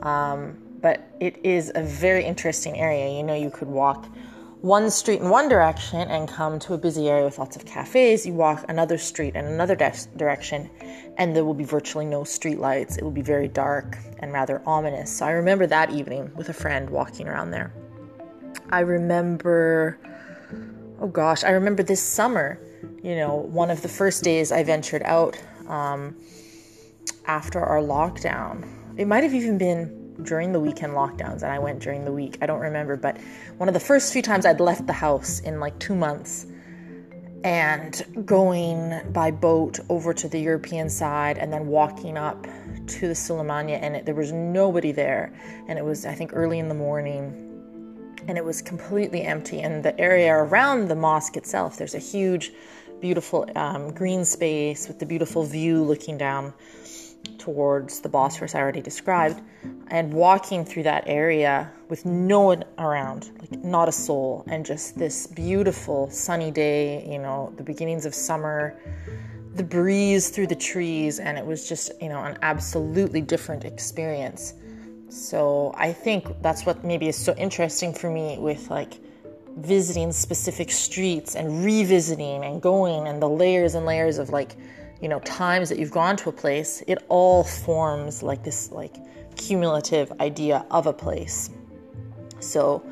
Um, 0.00 0.58
but 0.80 1.00
it 1.20 1.44
is 1.44 1.72
a 1.74 1.82
very 1.82 2.24
interesting 2.24 2.78
area. 2.78 3.10
You 3.16 3.22
know, 3.22 3.34
you 3.34 3.50
could 3.50 3.68
walk 3.68 4.06
one 4.60 4.90
street 4.90 5.20
in 5.20 5.28
one 5.28 5.48
direction 5.48 6.00
and 6.00 6.26
come 6.26 6.58
to 6.58 6.72
a 6.72 6.78
busy 6.78 7.08
area 7.10 7.24
with 7.24 7.38
lots 7.38 7.54
of 7.54 7.66
cafes. 7.66 8.24
You 8.24 8.32
walk 8.32 8.64
another 8.68 8.96
street 8.96 9.34
in 9.34 9.44
another 9.44 9.76
de- 9.76 9.92
direction, 10.16 10.70
and 11.18 11.36
there 11.36 11.44
will 11.44 11.54
be 11.54 11.64
virtually 11.64 12.06
no 12.06 12.24
street 12.24 12.58
lights. 12.58 12.96
It 12.96 13.04
will 13.04 13.10
be 13.10 13.22
very 13.22 13.48
dark 13.48 13.98
and 14.20 14.32
rather 14.32 14.62
ominous. 14.64 15.10
So 15.10 15.26
I 15.26 15.32
remember 15.32 15.66
that 15.66 15.90
evening 15.90 16.30
with 16.34 16.48
a 16.48 16.54
friend 16.54 16.88
walking 16.88 17.28
around 17.28 17.50
there. 17.50 17.74
I 18.70 18.80
remember, 18.80 19.98
oh 21.00 21.08
gosh, 21.08 21.44
I 21.44 21.50
remember 21.50 21.82
this 21.82 22.02
summer, 22.02 22.60
you 23.02 23.16
know, 23.16 23.34
one 23.34 23.70
of 23.70 23.82
the 23.82 23.88
first 23.88 24.22
days 24.22 24.52
I 24.52 24.62
ventured 24.62 25.02
out 25.02 25.40
um, 25.68 26.16
after 27.26 27.60
our 27.60 27.78
lockdown. 27.78 28.68
It 28.96 29.06
might 29.06 29.24
have 29.24 29.34
even 29.34 29.58
been 29.58 30.14
during 30.22 30.52
the 30.52 30.60
weekend 30.60 30.92
lockdowns, 30.92 31.42
and 31.42 31.50
I 31.50 31.58
went 31.58 31.80
during 31.80 32.04
the 32.04 32.12
week. 32.12 32.38
I 32.40 32.46
don't 32.46 32.60
remember, 32.60 32.96
but 32.96 33.18
one 33.56 33.68
of 33.68 33.74
the 33.74 33.80
first 33.80 34.12
few 34.12 34.22
times 34.22 34.46
I'd 34.46 34.60
left 34.60 34.86
the 34.86 34.92
house 34.92 35.40
in 35.40 35.60
like 35.60 35.78
two 35.78 35.94
months 35.94 36.46
and 37.42 38.02
going 38.24 39.12
by 39.12 39.30
boat 39.30 39.78
over 39.90 40.14
to 40.14 40.28
the 40.28 40.40
European 40.40 40.88
side 40.88 41.36
and 41.36 41.52
then 41.52 41.66
walking 41.66 42.16
up 42.16 42.46
to 42.86 43.08
the 43.08 43.14
Suleymaniye, 43.14 43.78
and 43.82 43.96
it, 43.96 44.06
there 44.06 44.14
was 44.14 44.32
nobody 44.32 44.92
there. 44.92 45.32
And 45.68 45.78
it 45.78 45.84
was, 45.84 46.06
I 46.06 46.14
think, 46.14 46.30
early 46.32 46.58
in 46.58 46.68
the 46.68 46.74
morning, 46.74 47.43
and 48.28 48.38
it 48.38 48.44
was 48.44 48.62
completely 48.62 49.22
empty. 49.22 49.60
And 49.60 49.82
the 49.82 49.98
area 50.00 50.32
around 50.34 50.88
the 50.88 50.94
mosque 50.94 51.36
itself, 51.36 51.76
there's 51.76 51.94
a 51.94 51.98
huge, 51.98 52.52
beautiful 53.00 53.46
um, 53.56 53.92
green 53.92 54.24
space 54.24 54.88
with 54.88 54.98
the 54.98 55.06
beautiful 55.06 55.44
view 55.44 55.82
looking 55.82 56.16
down 56.18 56.52
towards 57.38 58.00
the 58.00 58.08
Bosphorus 58.08 58.54
I 58.54 58.60
already 58.60 58.80
described, 58.80 59.40
and 59.88 60.12
walking 60.12 60.64
through 60.64 60.84
that 60.84 61.04
area 61.06 61.70
with 61.88 62.04
no 62.04 62.40
one 62.40 62.64
around, 62.78 63.30
like 63.40 63.62
not 63.62 63.88
a 63.88 63.92
soul, 63.92 64.44
and 64.46 64.64
just 64.64 64.98
this 64.98 65.26
beautiful 65.26 66.10
sunny 66.10 66.50
day, 66.50 67.06
you 67.06 67.18
know, 67.18 67.52
the 67.56 67.62
beginnings 67.62 68.06
of 68.06 68.14
summer, 68.14 68.78
the 69.54 69.62
breeze 69.62 70.30
through 70.30 70.46
the 70.46 70.54
trees, 70.54 71.18
and 71.18 71.36
it 71.36 71.44
was 71.44 71.68
just, 71.68 71.92
you 72.00 72.08
know, 72.08 72.22
an 72.24 72.38
absolutely 72.42 73.20
different 73.20 73.64
experience. 73.64 74.54
So 75.14 75.72
I 75.76 75.92
think 75.92 76.42
that's 76.42 76.66
what 76.66 76.82
maybe 76.82 77.06
is 77.06 77.16
so 77.16 77.34
interesting 77.36 77.94
for 77.94 78.10
me 78.10 78.36
with 78.36 78.68
like 78.68 78.94
visiting 79.58 80.10
specific 80.10 80.72
streets 80.72 81.36
and 81.36 81.64
revisiting 81.64 82.44
and 82.44 82.60
going 82.60 83.06
and 83.06 83.22
the 83.22 83.28
layers 83.28 83.76
and 83.76 83.86
layers 83.86 84.18
of 84.18 84.30
like 84.30 84.56
you 85.00 85.08
know 85.08 85.20
times 85.20 85.68
that 85.68 85.78
you've 85.78 85.92
gone 85.92 86.16
to 86.16 86.30
a 86.30 86.32
place 86.32 86.82
it 86.88 86.98
all 87.08 87.44
forms 87.44 88.24
like 88.24 88.42
this 88.42 88.72
like 88.72 88.96
cumulative 89.36 90.12
idea 90.18 90.66
of 90.72 90.88
a 90.88 90.92
place. 90.92 91.48
So 92.40 92.84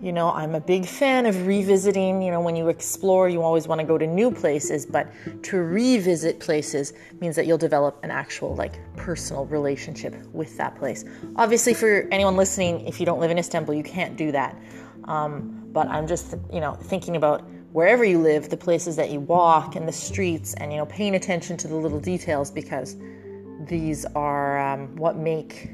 you 0.00 0.12
know 0.12 0.30
i'm 0.32 0.54
a 0.54 0.60
big 0.60 0.86
fan 0.86 1.26
of 1.26 1.46
revisiting 1.46 2.22
you 2.22 2.30
know 2.30 2.40
when 2.40 2.56
you 2.56 2.68
explore 2.68 3.28
you 3.28 3.42
always 3.42 3.66
want 3.66 3.80
to 3.80 3.86
go 3.86 3.96
to 3.96 4.06
new 4.06 4.30
places 4.30 4.86
but 4.86 5.08
to 5.42 5.58
revisit 5.58 6.40
places 6.40 6.92
means 7.20 7.36
that 7.36 7.46
you'll 7.46 7.58
develop 7.58 7.98
an 8.02 8.10
actual 8.10 8.54
like 8.54 8.74
personal 8.96 9.46
relationship 9.46 10.14
with 10.32 10.56
that 10.56 10.76
place 10.76 11.04
obviously 11.36 11.74
for 11.74 12.08
anyone 12.10 12.36
listening 12.36 12.86
if 12.86 13.00
you 13.00 13.06
don't 13.06 13.20
live 13.20 13.30
in 13.30 13.38
istanbul 13.38 13.74
you 13.74 13.82
can't 13.82 14.16
do 14.16 14.30
that 14.32 14.56
um, 15.04 15.62
but 15.72 15.86
i'm 15.88 16.06
just 16.06 16.34
you 16.52 16.60
know 16.60 16.74
thinking 16.74 17.16
about 17.16 17.42
wherever 17.76 18.04
you 18.04 18.18
live, 18.18 18.48
the 18.48 18.56
places 18.56 18.96
that 18.96 19.10
you 19.10 19.20
walk 19.20 19.76
and 19.76 19.86
the 19.86 19.92
streets, 19.92 20.54
and 20.54 20.72
you 20.72 20.78
know, 20.78 20.86
paying 20.86 21.14
attention 21.14 21.58
to 21.58 21.68
the 21.68 21.74
little 21.74 22.00
details 22.00 22.50
because 22.50 22.96
these 23.68 24.06
are 24.14 24.58
um, 24.58 24.96
what 24.96 25.18
make 25.18 25.68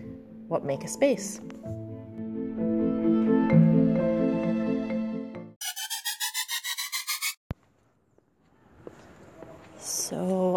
what 0.48 0.64
make 0.64 0.82
a 0.82 0.88
space. 0.88 1.40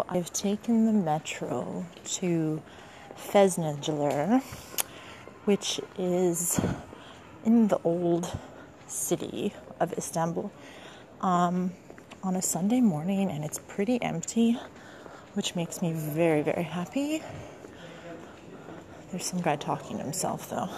I've 0.08 0.32
taken 0.32 0.86
the 0.86 0.92
metro 0.92 1.84
to 2.04 2.62
Vezneciler, 3.16 4.40
which 5.46 5.80
is 5.98 6.60
in 7.44 7.66
the 7.66 7.80
old 7.82 8.30
city 8.86 9.52
of 9.80 9.92
Istanbul 9.98 10.52
um, 11.22 11.72
on 12.22 12.36
a 12.36 12.42
Sunday 12.42 12.80
morning 12.80 13.32
and 13.32 13.44
it's 13.44 13.58
pretty 13.58 14.00
empty, 14.00 14.56
which 15.34 15.56
makes 15.56 15.82
me 15.82 15.92
very, 15.92 16.42
very 16.42 16.62
happy. 16.62 17.20
There's 19.10 19.26
some 19.26 19.40
guy 19.40 19.56
talking 19.56 19.96
to 19.96 20.04
himself, 20.04 20.48
though. 20.50 20.68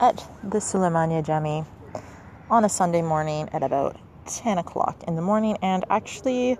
At 0.00 0.26
the 0.42 0.58
Suleymaniye 0.58 1.24
Jami 1.24 1.62
on 2.48 2.64
a 2.64 2.68
Sunday 2.70 3.02
morning 3.02 3.50
at 3.52 3.62
about 3.62 3.96
10 4.26 4.56
o'clock 4.56 5.04
in 5.06 5.14
the 5.14 5.22
morning 5.22 5.58
and 5.60 5.84
actually 5.90 6.56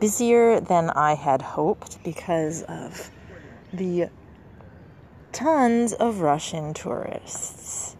busier 0.00 0.58
than 0.60 0.88
I 0.90 1.14
had 1.14 1.42
hoped 1.42 2.02
because 2.02 2.62
of 2.62 3.10
the 3.74 4.08
tons 5.32 5.92
of 5.92 6.20
Russian 6.20 6.72
tourists 6.72 7.94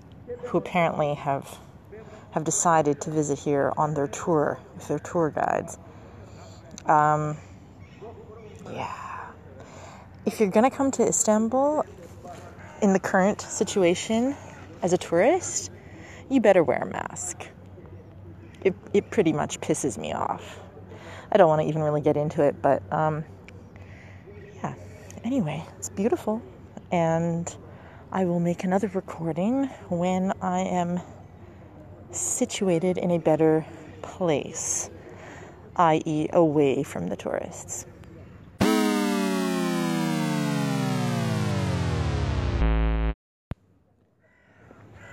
who 0.45 0.59
apparently 0.59 1.15
have 1.15 1.59
have 2.31 2.45
decided 2.45 3.01
to 3.01 3.11
visit 3.11 3.39
here 3.39 3.73
on 3.77 3.95
their 3.95 4.07
tour 4.09 4.59
with 4.75 4.89
their 4.89 4.99
tour 4.99 5.31
guides. 5.31 5.79
Um, 6.85 7.37
yeah. 8.71 8.95
If 10.27 10.41
you're 10.41 10.51
gonna 10.51 10.71
come 10.71 10.91
to 10.93 11.07
Istanbul 11.07 11.85
in 12.83 12.93
the 12.93 12.99
current 12.99 13.41
situation 13.41 14.37
as 14.83 14.93
a 14.93 14.99
tourist, 14.99 15.71
you 16.29 16.41
better 16.41 16.63
wear 16.63 16.79
a 16.79 16.87
mask. 16.87 17.47
It, 18.63 18.75
it 18.93 19.11
pretty 19.11 19.33
much 19.33 19.61
pisses 19.61 19.97
me 19.97 20.13
off. 20.13 20.61
I 21.31 21.39
don't 21.39 21.49
want 21.49 21.63
to 21.63 21.69
even 21.69 21.83
really 21.83 22.01
get 22.01 22.17
into 22.17 22.43
it, 22.43 22.61
but 22.61 22.83
um, 22.93 23.25
yeah. 24.57 24.75
Anyway, 25.25 25.65
it's 25.79 25.89
beautiful, 25.89 26.43
and 26.91 27.55
I 28.13 28.25
will 28.25 28.41
make 28.41 28.65
another 28.65 28.89
recording 28.89 29.67
when 29.89 30.33
I 30.41 30.61
am 30.61 31.01
situated 32.11 32.99
in 32.99 33.11
a 33.11 33.19
better 33.19 33.67
place, 34.03 34.91
i.e., 35.77 36.29
away 36.33 36.83
from 36.83 37.09
the 37.09 37.17
tourists. 37.17 37.87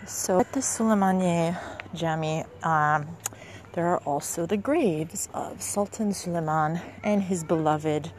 So 0.05 0.41
at 0.41 0.51
the 0.51 0.59
Suleymaniye 0.59 1.57
Jami, 1.93 2.43
um, 2.63 3.07
there 3.71 3.87
are 3.87 3.99
also 3.99 4.45
the 4.45 4.57
graves 4.57 5.29
of 5.33 5.61
Sultan 5.61 6.13
Suleiman 6.13 6.81
and 7.05 7.23
his 7.23 7.43
beloved 7.45 8.11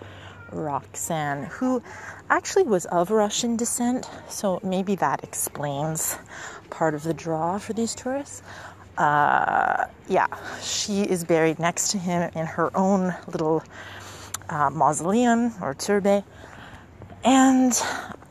Roxanne, 0.50 1.44
who 1.44 1.82
actually 2.30 2.62
was 2.62 2.86
of 2.86 3.10
Russian 3.10 3.56
descent, 3.56 4.08
so 4.30 4.60
maybe 4.62 4.94
that 4.96 5.22
explains 5.24 6.16
part 6.70 6.94
of 6.94 7.02
the 7.02 7.12
draw 7.12 7.58
for 7.58 7.74
these 7.74 7.94
tourists. 7.94 8.42
Uh, 8.96 9.86
yeah, 10.08 10.26
she 10.62 11.02
is 11.02 11.22
buried 11.22 11.58
next 11.58 11.90
to 11.90 11.98
him 11.98 12.30
in 12.34 12.46
her 12.46 12.74
own 12.74 13.14
little 13.26 13.62
uh, 14.48 14.70
mausoleum 14.70 15.52
or 15.60 15.74
turbe. 15.74 16.24
And 17.24 17.72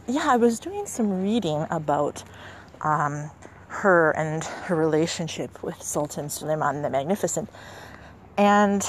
yeah, 0.07 0.25
I 0.25 0.37
was 0.37 0.59
doing 0.59 0.87
some 0.87 1.21
reading 1.21 1.67
about 1.69 2.23
um, 2.81 3.29
her 3.73 4.11
and 4.11 4.43
her 4.43 4.75
relationship 4.75 5.63
with 5.63 5.81
Sultan 5.81 6.29
Suleiman 6.29 6.81
the 6.81 6.89
Magnificent. 6.89 7.49
And 8.37 8.87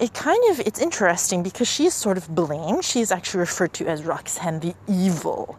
it 0.00 0.12
kind 0.12 0.42
of 0.50 0.60
it's 0.60 0.78
interesting 0.78 1.42
because 1.42 1.68
she's 1.68 1.94
sort 1.94 2.18
of 2.18 2.34
blamed. 2.34 2.84
She's 2.84 3.10
actually 3.10 3.40
referred 3.40 3.72
to 3.74 3.86
as 3.86 4.04
Roxanne 4.04 4.60
the 4.60 4.74
evil, 4.86 5.58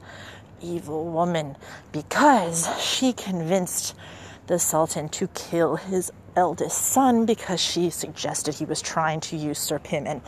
evil 0.62 1.06
woman 1.06 1.56
because 1.92 2.70
she 2.80 3.14
convinced 3.14 3.96
the 4.46 4.60
Sultan 4.60 5.10
to 5.10 5.28
kill 5.30 5.76
his 5.76 6.12
eldest 6.36 6.78
son 6.78 7.26
because 7.26 7.60
she 7.60 7.90
suggested 7.90 8.56
he 8.56 8.66
was 8.66 8.82
trying 8.82 9.20
to 9.22 9.36
usurp 9.36 9.88
him 9.88 10.06
and 10.06 10.22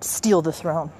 steal 0.00 0.42
the 0.42 0.52
throne. 0.52 0.90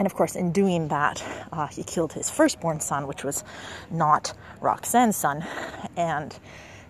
And 0.00 0.06
of 0.06 0.14
course, 0.14 0.34
in 0.34 0.50
doing 0.50 0.88
that, 0.88 1.22
uh, 1.52 1.66
he 1.66 1.82
killed 1.82 2.14
his 2.14 2.30
firstborn 2.30 2.80
son, 2.80 3.06
which 3.06 3.22
was 3.22 3.44
not 3.90 4.32
Roxanne's 4.62 5.14
son, 5.14 5.44
and 5.94 6.34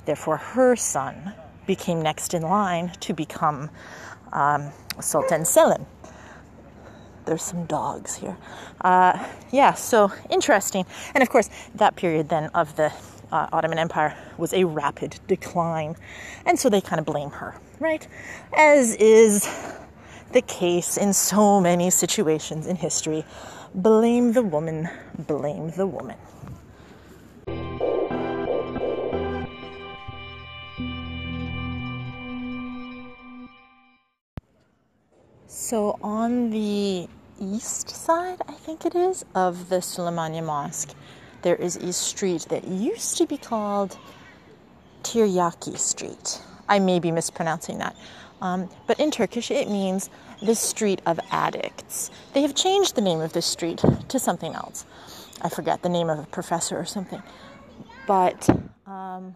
therefore 0.04 0.36
her 0.36 0.76
son 0.76 1.34
became 1.66 2.00
next 2.00 2.34
in 2.34 2.42
line 2.42 2.92
to 3.00 3.12
become 3.12 3.68
um, 4.32 4.70
Sultan 5.00 5.44
Selim. 5.44 5.86
There's 7.24 7.42
some 7.42 7.66
dogs 7.66 8.14
here. 8.14 8.38
Uh, 8.80 9.26
yeah, 9.50 9.72
so 9.74 10.12
interesting. 10.30 10.86
And 11.12 11.20
of 11.20 11.30
course, 11.30 11.50
that 11.74 11.96
period 11.96 12.28
then 12.28 12.46
of 12.54 12.76
the 12.76 12.92
uh, 13.32 13.48
Ottoman 13.52 13.78
Empire 13.80 14.16
was 14.38 14.52
a 14.52 14.62
rapid 14.62 15.18
decline. 15.26 15.96
And 16.46 16.56
so 16.56 16.68
they 16.68 16.80
kind 16.80 17.00
of 17.00 17.06
blame 17.06 17.30
her, 17.30 17.56
right? 17.80 18.06
As 18.56 18.94
is 18.94 19.48
the 20.32 20.42
case 20.42 20.96
in 20.96 21.12
so 21.12 21.60
many 21.60 21.90
situations 21.90 22.66
in 22.66 22.76
history. 22.76 23.24
Blame 23.74 24.32
the 24.32 24.42
woman, 24.42 24.88
blame 25.18 25.70
the 25.70 25.86
woman. 25.86 26.16
So, 35.46 35.98
on 36.02 36.50
the 36.50 37.08
east 37.40 37.90
side, 37.90 38.38
I 38.48 38.52
think 38.52 38.84
it 38.84 38.94
is, 38.94 39.24
of 39.34 39.68
the 39.68 39.76
Suleymaniye 39.76 40.44
Mosque, 40.44 40.94
there 41.42 41.56
is 41.56 41.76
a 41.76 41.92
street 41.92 42.46
that 42.50 42.66
used 42.66 43.16
to 43.18 43.26
be 43.26 43.36
called 43.36 43.96
Tiryaki 45.02 45.78
Street. 45.78 46.40
I 46.68 46.78
may 46.78 46.98
be 46.98 47.10
mispronouncing 47.10 47.78
that. 47.78 47.96
Um, 48.40 48.68
but 48.86 48.98
in 48.98 49.10
Turkish, 49.10 49.50
it 49.50 49.68
means 49.68 50.08
the 50.42 50.54
street 50.54 51.02
of 51.06 51.20
addicts. 51.30 52.10
They 52.32 52.42
have 52.42 52.54
changed 52.54 52.94
the 52.94 53.02
name 53.02 53.20
of 53.20 53.32
this 53.32 53.46
street 53.46 53.82
to 54.08 54.18
something 54.18 54.54
else. 54.54 54.84
I 55.42 55.48
forget 55.48 55.82
the 55.82 55.88
name 55.88 56.08
of 56.10 56.18
a 56.18 56.24
professor 56.24 56.78
or 56.78 56.86
something. 56.86 57.22
But, 58.06 58.48
um, 58.86 59.34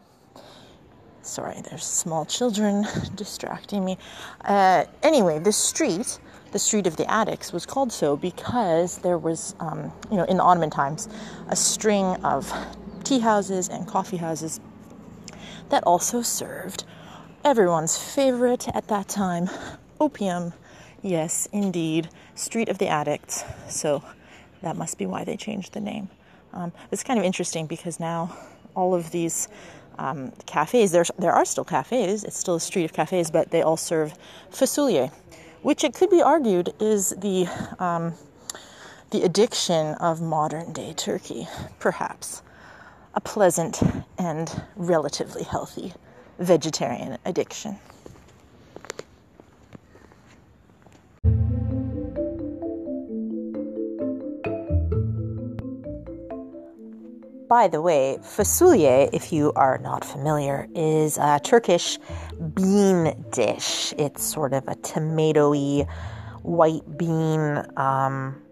sorry, 1.22 1.60
there's 1.68 1.84
small 1.84 2.24
children 2.24 2.86
distracting 3.14 3.84
me. 3.84 3.98
Uh, 4.44 4.84
anyway, 5.02 5.38
this 5.38 5.56
street, 5.56 6.18
the 6.52 6.58
street 6.58 6.86
of 6.86 6.96
the 6.96 7.10
addicts, 7.10 7.52
was 7.52 7.66
called 7.66 7.92
so 7.92 8.16
because 8.16 8.98
there 8.98 9.18
was, 9.18 9.54
um, 9.60 9.92
you 10.10 10.16
know, 10.16 10.24
in 10.24 10.38
the 10.38 10.42
Ottoman 10.42 10.70
times, 10.70 11.08
a 11.48 11.56
string 11.56 12.06
of 12.24 12.52
tea 13.04 13.18
houses 13.18 13.68
and 13.68 13.86
coffee 13.86 14.16
houses 14.16 14.60
that 15.68 15.82
also 15.84 16.22
served 16.22 16.84
everyone's 17.44 17.98
favorite 17.98 18.66
at 18.74 18.88
that 18.88 19.06
time 19.06 19.50
opium. 20.00 20.54
Yes, 21.02 21.46
indeed, 21.52 22.08
Street 22.34 22.70
of 22.70 22.78
the 22.78 22.88
Addicts. 22.88 23.44
So 23.68 24.02
that 24.62 24.76
must 24.76 24.96
be 24.96 25.04
why 25.04 25.24
they 25.24 25.36
changed 25.36 25.74
the 25.74 25.80
name. 25.80 26.08
Um, 26.54 26.72
it's 26.90 27.02
kind 27.02 27.18
of 27.18 27.24
interesting 27.24 27.66
because 27.66 28.00
now 28.00 28.34
all 28.74 28.94
of 28.94 29.10
these 29.10 29.48
um, 29.98 30.32
cafes, 30.46 30.90
there, 30.90 31.04
there 31.18 31.32
are 31.32 31.44
still 31.44 31.64
cafes, 31.64 32.24
it's 32.24 32.38
still 32.38 32.54
a 32.54 32.60
street 32.60 32.84
of 32.84 32.94
cafes, 32.94 33.30
but 33.30 33.50
they 33.50 33.60
all 33.60 33.76
serve 33.76 34.14
fasulye, 34.50 35.12
which 35.62 35.84
it 35.84 35.94
could 35.94 36.10
be 36.10 36.22
argued 36.22 36.72
is 36.80 37.10
the, 37.10 37.46
um, 37.78 38.14
the 39.10 39.22
addiction 39.22 39.94
of 39.96 40.22
modern 40.22 40.72
day 40.72 40.94
Turkey, 40.94 41.46
perhaps. 41.78 42.42
A 43.14 43.20
pleasant 43.20 43.80
and 44.18 44.62
relatively 44.76 45.44
healthy 45.44 45.92
vegetarian 46.38 47.18
addiction. 47.24 47.78
By 57.48 57.68
the 57.68 57.80
way, 57.80 58.18
fasulye, 58.20 59.10
if 59.12 59.32
you 59.32 59.52
are 59.54 59.78
not 59.78 60.04
familiar, 60.04 60.66
is 60.74 61.18
a 61.18 61.38
Turkish 61.44 61.98
bean 62.54 63.14
dish. 63.30 63.94
It's 63.96 64.24
sort 64.24 64.54
of 64.54 64.66
a 64.66 64.74
tomatoey 64.74 65.88
white 66.42 66.98
bean 66.98 67.64
um, 67.76 68.42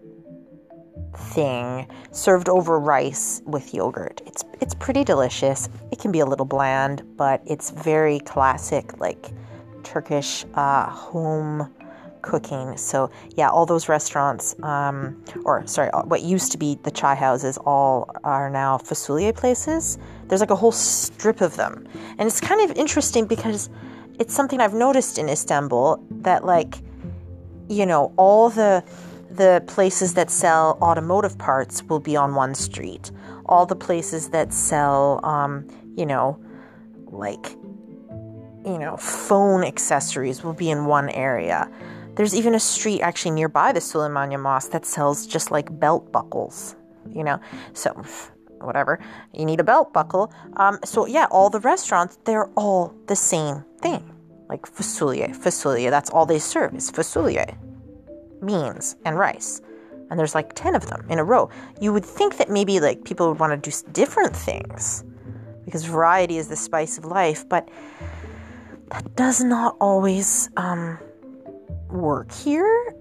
thing 1.17 1.87
served 2.11 2.49
over 2.49 2.79
rice 2.79 3.41
with 3.45 3.73
yogurt. 3.73 4.21
It's 4.25 4.43
it's 4.61 4.73
pretty 4.73 5.03
delicious. 5.03 5.69
It 5.91 5.99
can 5.99 6.11
be 6.11 6.19
a 6.19 6.25
little 6.25 6.45
bland, 6.45 7.03
but 7.17 7.41
it's 7.45 7.69
very 7.71 8.19
classic, 8.19 8.99
like 8.99 9.31
Turkish 9.83 10.45
uh, 10.55 10.89
home 10.89 11.73
cooking. 12.21 12.77
So 12.77 13.11
yeah, 13.35 13.49
all 13.49 13.65
those 13.65 13.89
restaurants, 13.89 14.55
um, 14.63 15.23
or 15.45 15.67
sorry, 15.67 15.91
uh, 15.91 16.03
what 16.03 16.21
used 16.21 16.51
to 16.53 16.57
be 16.57 16.79
the 16.83 16.91
chai 16.91 17.15
houses, 17.15 17.57
all 17.57 18.09
are 18.23 18.49
now 18.49 18.77
fasulye 18.77 19.35
places. 19.35 19.97
There's 20.27 20.41
like 20.41 20.51
a 20.51 20.55
whole 20.55 20.71
strip 20.71 21.41
of 21.41 21.55
them, 21.55 21.87
and 22.17 22.27
it's 22.27 22.41
kind 22.41 22.61
of 22.69 22.75
interesting 22.77 23.25
because 23.25 23.69
it's 24.19 24.33
something 24.33 24.61
I've 24.61 24.73
noticed 24.73 25.17
in 25.17 25.29
Istanbul 25.29 26.03
that 26.21 26.45
like, 26.45 26.75
you 27.67 27.85
know, 27.85 28.13
all 28.15 28.49
the 28.49 28.83
the 29.35 29.63
places 29.67 30.13
that 30.13 30.29
sell 30.29 30.77
automotive 30.81 31.37
parts 31.37 31.83
will 31.83 31.99
be 31.99 32.15
on 32.15 32.35
one 32.35 32.53
street. 32.53 33.11
All 33.45 33.65
the 33.65 33.75
places 33.75 34.29
that 34.29 34.53
sell, 34.53 35.19
um, 35.25 35.67
you 35.95 36.05
know, 36.05 36.39
like, 37.07 37.55
you 38.65 38.77
know, 38.77 38.95
phone 38.97 39.63
accessories 39.63 40.43
will 40.43 40.53
be 40.53 40.69
in 40.69 40.85
one 40.85 41.09
area. 41.09 41.69
There's 42.15 42.35
even 42.35 42.53
a 42.53 42.59
street 42.59 43.01
actually 43.01 43.31
nearby 43.31 43.71
the 43.71 43.79
Suleymaniye 43.79 44.39
Mosque 44.39 44.71
that 44.71 44.85
sells 44.85 45.25
just 45.25 45.49
like 45.49 45.79
belt 45.79 46.11
buckles, 46.11 46.75
you 47.11 47.23
know. 47.23 47.39
So, 47.73 47.91
whatever, 48.61 48.99
you 49.33 49.45
need 49.45 49.59
a 49.59 49.63
belt 49.63 49.93
buckle. 49.93 50.31
Um, 50.57 50.77
so, 50.85 51.07
yeah, 51.07 51.25
all 51.31 51.49
the 51.49 51.59
restaurants, 51.59 52.19
they're 52.23 52.49
all 52.55 52.93
the 53.07 53.15
same 53.15 53.65
thing. 53.81 54.09
Like 54.47 54.61
fasulye, 54.63 55.35
fasulye, 55.35 55.89
that's 55.89 56.11
all 56.11 56.27
they 56.27 56.37
serve 56.37 56.75
is 56.75 56.91
fasulye, 56.91 57.57
beans 58.45 58.95
and 59.05 59.17
rice. 59.17 59.61
And 60.09 60.19
there's 60.19 60.35
like 60.35 60.53
10 60.53 60.75
of 60.75 60.85
them 60.87 61.05
in 61.09 61.19
a 61.19 61.23
row. 61.23 61.49
You 61.81 61.93
would 61.93 62.05
think 62.05 62.37
that 62.37 62.49
maybe 62.49 62.79
like 62.79 63.03
people 63.03 63.29
would 63.29 63.39
want 63.39 63.63
to 63.63 63.69
do 63.69 63.75
different 63.93 64.35
things 64.35 65.03
because 65.65 65.85
variety 65.85 66.37
is 66.37 66.47
the 66.47 66.55
spice 66.55 66.97
of 66.97 67.05
life, 67.05 67.47
but 67.47 67.69
that 68.89 69.15
does 69.15 69.43
not 69.43 69.75
always 69.79 70.49
um, 70.57 70.99
work 71.89 72.31
here. 72.31 72.95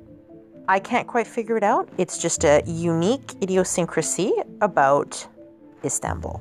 I 0.69 0.79
can't 0.79 1.07
quite 1.07 1.27
figure 1.27 1.57
it 1.57 1.65
out. 1.65 1.89
It's 1.99 2.19
just 2.19 2.45
a 2.45 2.63
unique 2.67 3.35
idiosyncrasy 3.43 4.33
about 4.61 5.27
Istanbul. 5.85 6.41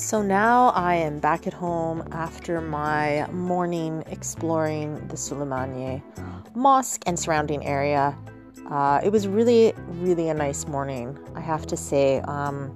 So 0.00 0.22
now 0.22 0.70
I 0.70 0.94
am 0.94 1.18
back 1.18 1.46
at 1.46 1.52
home 1.52 2.02
after 2.10 2.62
my 2.62 3.26
morning 3.32 4.02
exploring 4.06 4.94
the 5.08 5.14
Suleymaniye 5.14 6.02
Mosque 6.54 7.02
and 7.04 7.18
surrounding 7.18 7.66
area. 7.66 8.16
Uh, 8.70 9.00
it 9.04 9.12
was 9.12 9.28
really, 9.28 9.74
really 9.88 10.30
a 10.30 10.34
nice 10.34 10.66
morning. 10.66 11.18
I 11.34 11.40
have 11.40 11.66
to 11.66 11.76
say, 11.76 12.20
um, 12.20 12.74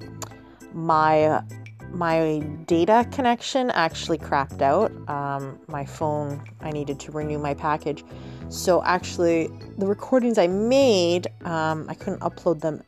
my 0.75 1.43
my 1.91 2.41
data 2.67 3.09
connection 3.11 3.71
actually 3.71 4.19
crapped 4.19 4.61
out. 4.61 4.93
Um, 5.09 5.59
my 5.67 5.87
phone, 5.87 6.45
I 6.61 6.73
needed 6.73 7.01
to 7.01 7.11
renew 7.11 7.39
my 7.39 7.55
package. 7.55 8.05
So 8.51 8.85
actually, 8.85 9.49
the 9.79 9.87
recordings 9.87 10.37
I 10.37 10.47
made, 10.47 11.29
um, 11.47 11.87
I 11.89 11.95
couldn't 11.95 12.21
upload 12.21 12.61
them 12.61 12.83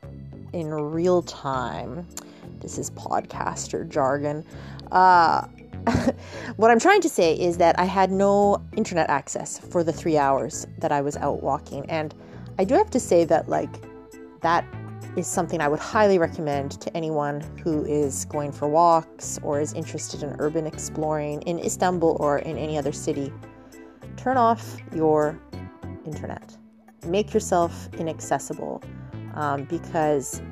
in 0.52 0.74
real 0.74 1.22
time. 1.22 2.06
This 2.60 2.78
is 2.78 2.90
podcaster 2.90 3.88
jargon. 3.88 4.44
Uh, 4.90 5.46
what 6.56 6.70
I'm 6.70 6.80
trying 6.80 7.00
to 7.02 7.08
say 7.08 7.34
is 7.34 7.58
that 7.58 7.78
I 7.78 7.84
had 7.84 8.10
no 8.10 8.62
internet 8.76 9.08
access 9.08 9.58
for 9.58 9.84
the 9.84 9.92
three 9.92 10.18
hours 10.18 10.66
that 10.78 10.90
I 10.90 11.00
was 11.00 11.16
out 11.16 11.42
walking. 11.42 11.88
And 11.88 12.14
I 12.58 12.64
do 12.64 12.74
have 12.74 12.90
to 12.90 13.00
say 13.00 13.24
that, 13.24 13.48
like, 13.48 13.70
that 14.40 14.64
is 15.16 15.26
something 15.26 15.60
I 15.60 15.68
would 15.68 15.80
highly 15.80 16.18
recommend 16.18 16.80
to 16.80 16.94
anyone 16.96 17.40
who 17.62 17.84
is 17.84 18.24
going 18.26 18.52
for 18.52 18.68
walks 18.68 19.38
or 19.42 19.60
is 19.60 19.72
interested 19.72 20.22
in 20.22 20.36
urban 20.38 20.66
exploring 20.66 21.42
in 21.42 21.58
Istanbul 21.58 22.16
or 22.20 22.38
in 22.38 22.58
any 22.58 22.76
other 22.76 22.92
city. 22.92 23.32
Turn 24.16 24.36
off 24.36 24.76
your 24.94 25.38
internet, 26.04 26.56
make 27.06 27.32
yourself 27.32 27.88
inaccessible 27.94 28.82
um, 29.34 29.64
because 29.64 30.42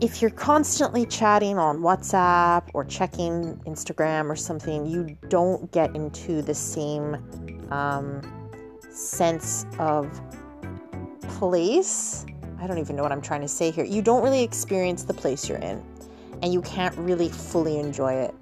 if 0.00 0.20
you're 0.20 0.30
constantly 0.30 1.06
chatting 1.06 1.58
on 1.58 1.78
WhatsApp 1.78 2.68
or 2.74 2.84
checking 2.84 3.56
Instagram 3.66 4.28
or 4.28 4.36
something, 4.36 4.84
you 4.84 5.16
don't 5.28 5.70
get 5.72 5.94
into 5.96 6.42
the 6.42 6.54
same 6.54 7.16
um, 7.70 8.20
sense 8.90 9.64
of 9.78 10.20
place. 11.22 12.26
I 12.60 12.66
don't 12.66 12.78
even 12.78 12.96
know 12.96 13.02
what 13.02 13.12
I'm 13.12 13.22
trying 13.22 13.40
to 13.40 13.48
say 13.48 13.70
here. 13.70 13.84
You 13.84 14.02
don't 14.02 14.22
really 14.22 14.42
experience 14.42 15.04
the 15.04 15.14
place 15.14 15.48
you're 15.48 15.58
in, 15.58 15.82
and 16.42 16.52
you 16.52 16.60
can't 16.62 16.96
really 16.98 17.30
fully 17.30 17.78
enjoy 17.78 18.14
it. 18.14 18.34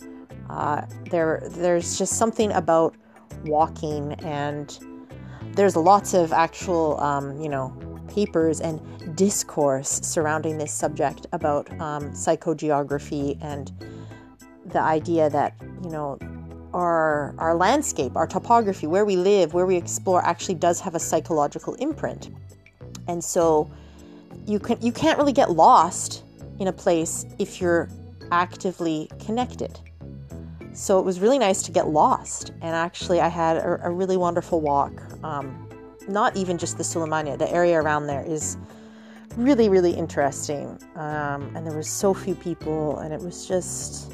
Uh, 0.50 0.82
there, 1.10 1.42
there's 1.50 1.96
just 1.98 2.14
something 2.14 2.50
about 2.52 2.96
walking, 3.44 4.14
and 4.24 4.78
there's 5.54 5.76
lots 5.76 6.14
of 6.14 6.32
actual, 6.32 7.00
um, 7.00 7.40
you 7.40 7.48
know, 7.48 7.72
papers 8.14 8.60
and 8.60 8.80
discourse 9.16 10.00
surrounding 10.02 10.58
this 10.58 10.72
subject 10.72 11.26
about 11.32 11.68
um, 11.80 12.10
psychogeography 12.12 13.36
and 13.42 13.72
the 14.66 14.80
idea 14.80 15.28
that 15.30 15.54
you 15.82 15.90
know 15.90 16.18
our 16.72 17.34
our 17.38 17.54
landscape, 17.54 18.16
our 18.16 18.26
topography, 18.26 18.86
where 18.86 19.04
we 19.04 19.16
live, 19.16 19.54
where 19.54 19.66
we 19.66 19.76
explore, 19.76 20.24
actually 20.24 20.54
does 20.54 20.80
have 20.80 20.94
a 20.94 20.98
psychological 20.98 21.74
imprint, 21.74 22.30
and 23.08 23.22
so 23.22 23.70
you 24.46 24.58
can 24.58 24.80
you 24.80 24.92
can't 24.92 25.18
really 25.18 25.32
get 25.32 25.50
lost 25.50 26.24
in 26.60 26.68
a 26.68 26.72
place 26.72 27.26
if 27.38 27.60
you're 27.60 27.88
actively 28.30 29.08
connected. 29.24 29.78
So 30.72 30.98
it 30.98 31.04
was 31.04 31.20
really 31.20 31.38
nice 31.38 31.62
to 31.62 31.72
get 31.72 31.88
lost, 31.88 32.50
and 32.62 32.74
actually 32.74 33.20
I 33.20 33.28
had 33.28 33.56
a, 33.56 33.88
a 33.88 33.90
really 33.90 34.16
wonderful 34.16 34.60
walk. 34.60 34.92
Um, 35.22 35.63
not 36.08 36.36
even 36.36 36.58
just 36.58 36.76
the 36.76 36.82
Suleymaniye, 36.82 37.38
the 37.38 37.50
area 37.50 37.80
around 37.80 38.06
there 38.06 38.24
is 38.24 38.56
really, 39.36 39.68
really 39.68 39.92
interesting. 39.92 40.78
Um, 40.96 41.54
and 41.54 41.66
there 41.66 41.76
was 41.76 41.88
so 41.88 42.14
few 42.14 42.34
people, 42.34 42.98
and 42.98 43.12
it 43.12 43.20
was 43.20 43.46
just, 43.46 44.12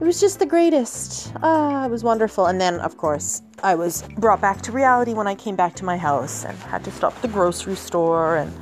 it 0.00 0.04
was 0.04 0.20
just 0.20 0.38
the 0.38 0.46
greatest. 0.46 1.32
Ah, 1.42 1.84
it 1.84 1.90
was 1.90 2.04
wonderful. 2.04 2.46
And 2.46 2.60
then, 2.60 2.80
of 2.80 2.96
course, 2.96 3.42
I 3.62 3.74
was 3.74 4.02
brought 4.18 4.40
back 4.40 4.62
to 4.62 4.72
reality 4.72 5.14
when 5.14 5.26
I 5.26 5.34
came 5.34 5.56
back 5.56 5.74
to 5.76 5.84
my 5.84 5.96
house 5.96 6.44
and 6.44 6.56
had 6.58 6.84
to 6.84 6.90
stop 6.92 7.16
at 7.16 7.22
the 7.22 7.28
grocery 7.28 7.74
store 7.74 8.36
and 8.36 8.52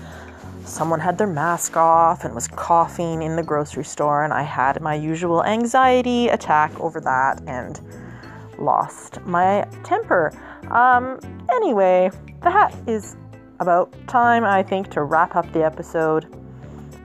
someone 0.64 0.98
had 0.98 1.18
their 1.18 1.26
mask 1.26 1.76
off 1.76 2.24
and 2.24 2.34
was 2.34 2.48
coughing 2.48 3.22
in 3.22 3.36
the 3.36 3.42
grocery 3.42 3.84
store 3.84 4.24
and 4.24 4.32
I 4.32 4.42
had 4.42 4.80
my 4.80 4.94
usual 4.94 5.44
anxiety 5.44 6.28
attack 6.28 6.78
over 6.80 7.00
that 7.00 7.40
and 7.46 7.80
lost 8.58 9.20
my 9.26 9.66
temper. 9.84 10.32
Um 10.70 11.18
anyway, 11.50 12.10
that 12.42 12.74
is 12.86 13.16
about 13.60 13.92
time, 14.06 14.44
I 14.44 14.62
think, 14.62 14.90
to 14.90 15.02
wrap 15.02 15.36
up 15.36 15.50
the 15.52 15.64
episode. 15.64 16.26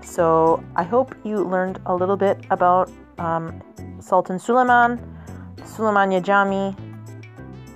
So 0.04 0.64
I 0.76 0.84
hope 0.84 1.16
you 1.24 1.44
learned 1.44 1.80
a 1.86 1.96
little 1.96 2.18
bit 2.18 2.46
about 2.50 2.92
um, 3.18 3.62
Sultan 4.00 4.40
Suleiman, 4.40 5.00
Suleymaniye 5.60 6.22
Jami. 6.22 6.76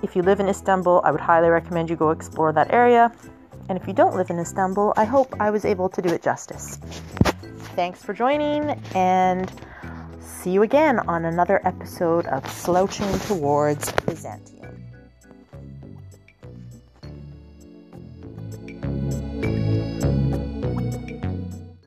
If 0.02 0.14
you 0.14 0.22
live 0.22 0.40
in 0.40 0.48
Istanbul, 0.48 1.00
I 1.04 1.10
would 1.10 1.20
highly 1.20 1.48
recommend 1.48 1.88
you 1.88 1.96
go 1.96 2.10
explore 2.10 2.52
that 2.52 2.72
area. 2.72 3.12
And 3.68 3.78
if 3.78 3.88
you 3.88 3.94
don't 3.94 4.14
live 4.14 4.30
in 4.30 4.38
Istanbul, 4.38 4.92
I 4.96 5.04
hope 5.04 5.34
I 5.40 5.50
was 5.50 5.64
able 5.64 5.88
to 5.88 6.02
do 6.02 6.10
it 6.10 6.22
justice. 6.22 6.76
Thanks 7.74 8.02
for 8.02 8.12
joining, 8.12 8.70
and 8.94 9.50
see 10.46 10.52
you 10.52 10.62
again 10.62 11.00
on 11.08 11.24
another 11.24 11.60
episode 11.66 12.24
of 12.26 12.48
Slouching 12.48 13.18
Towards 13.26 13.90
Byzantium. 14.06 14.55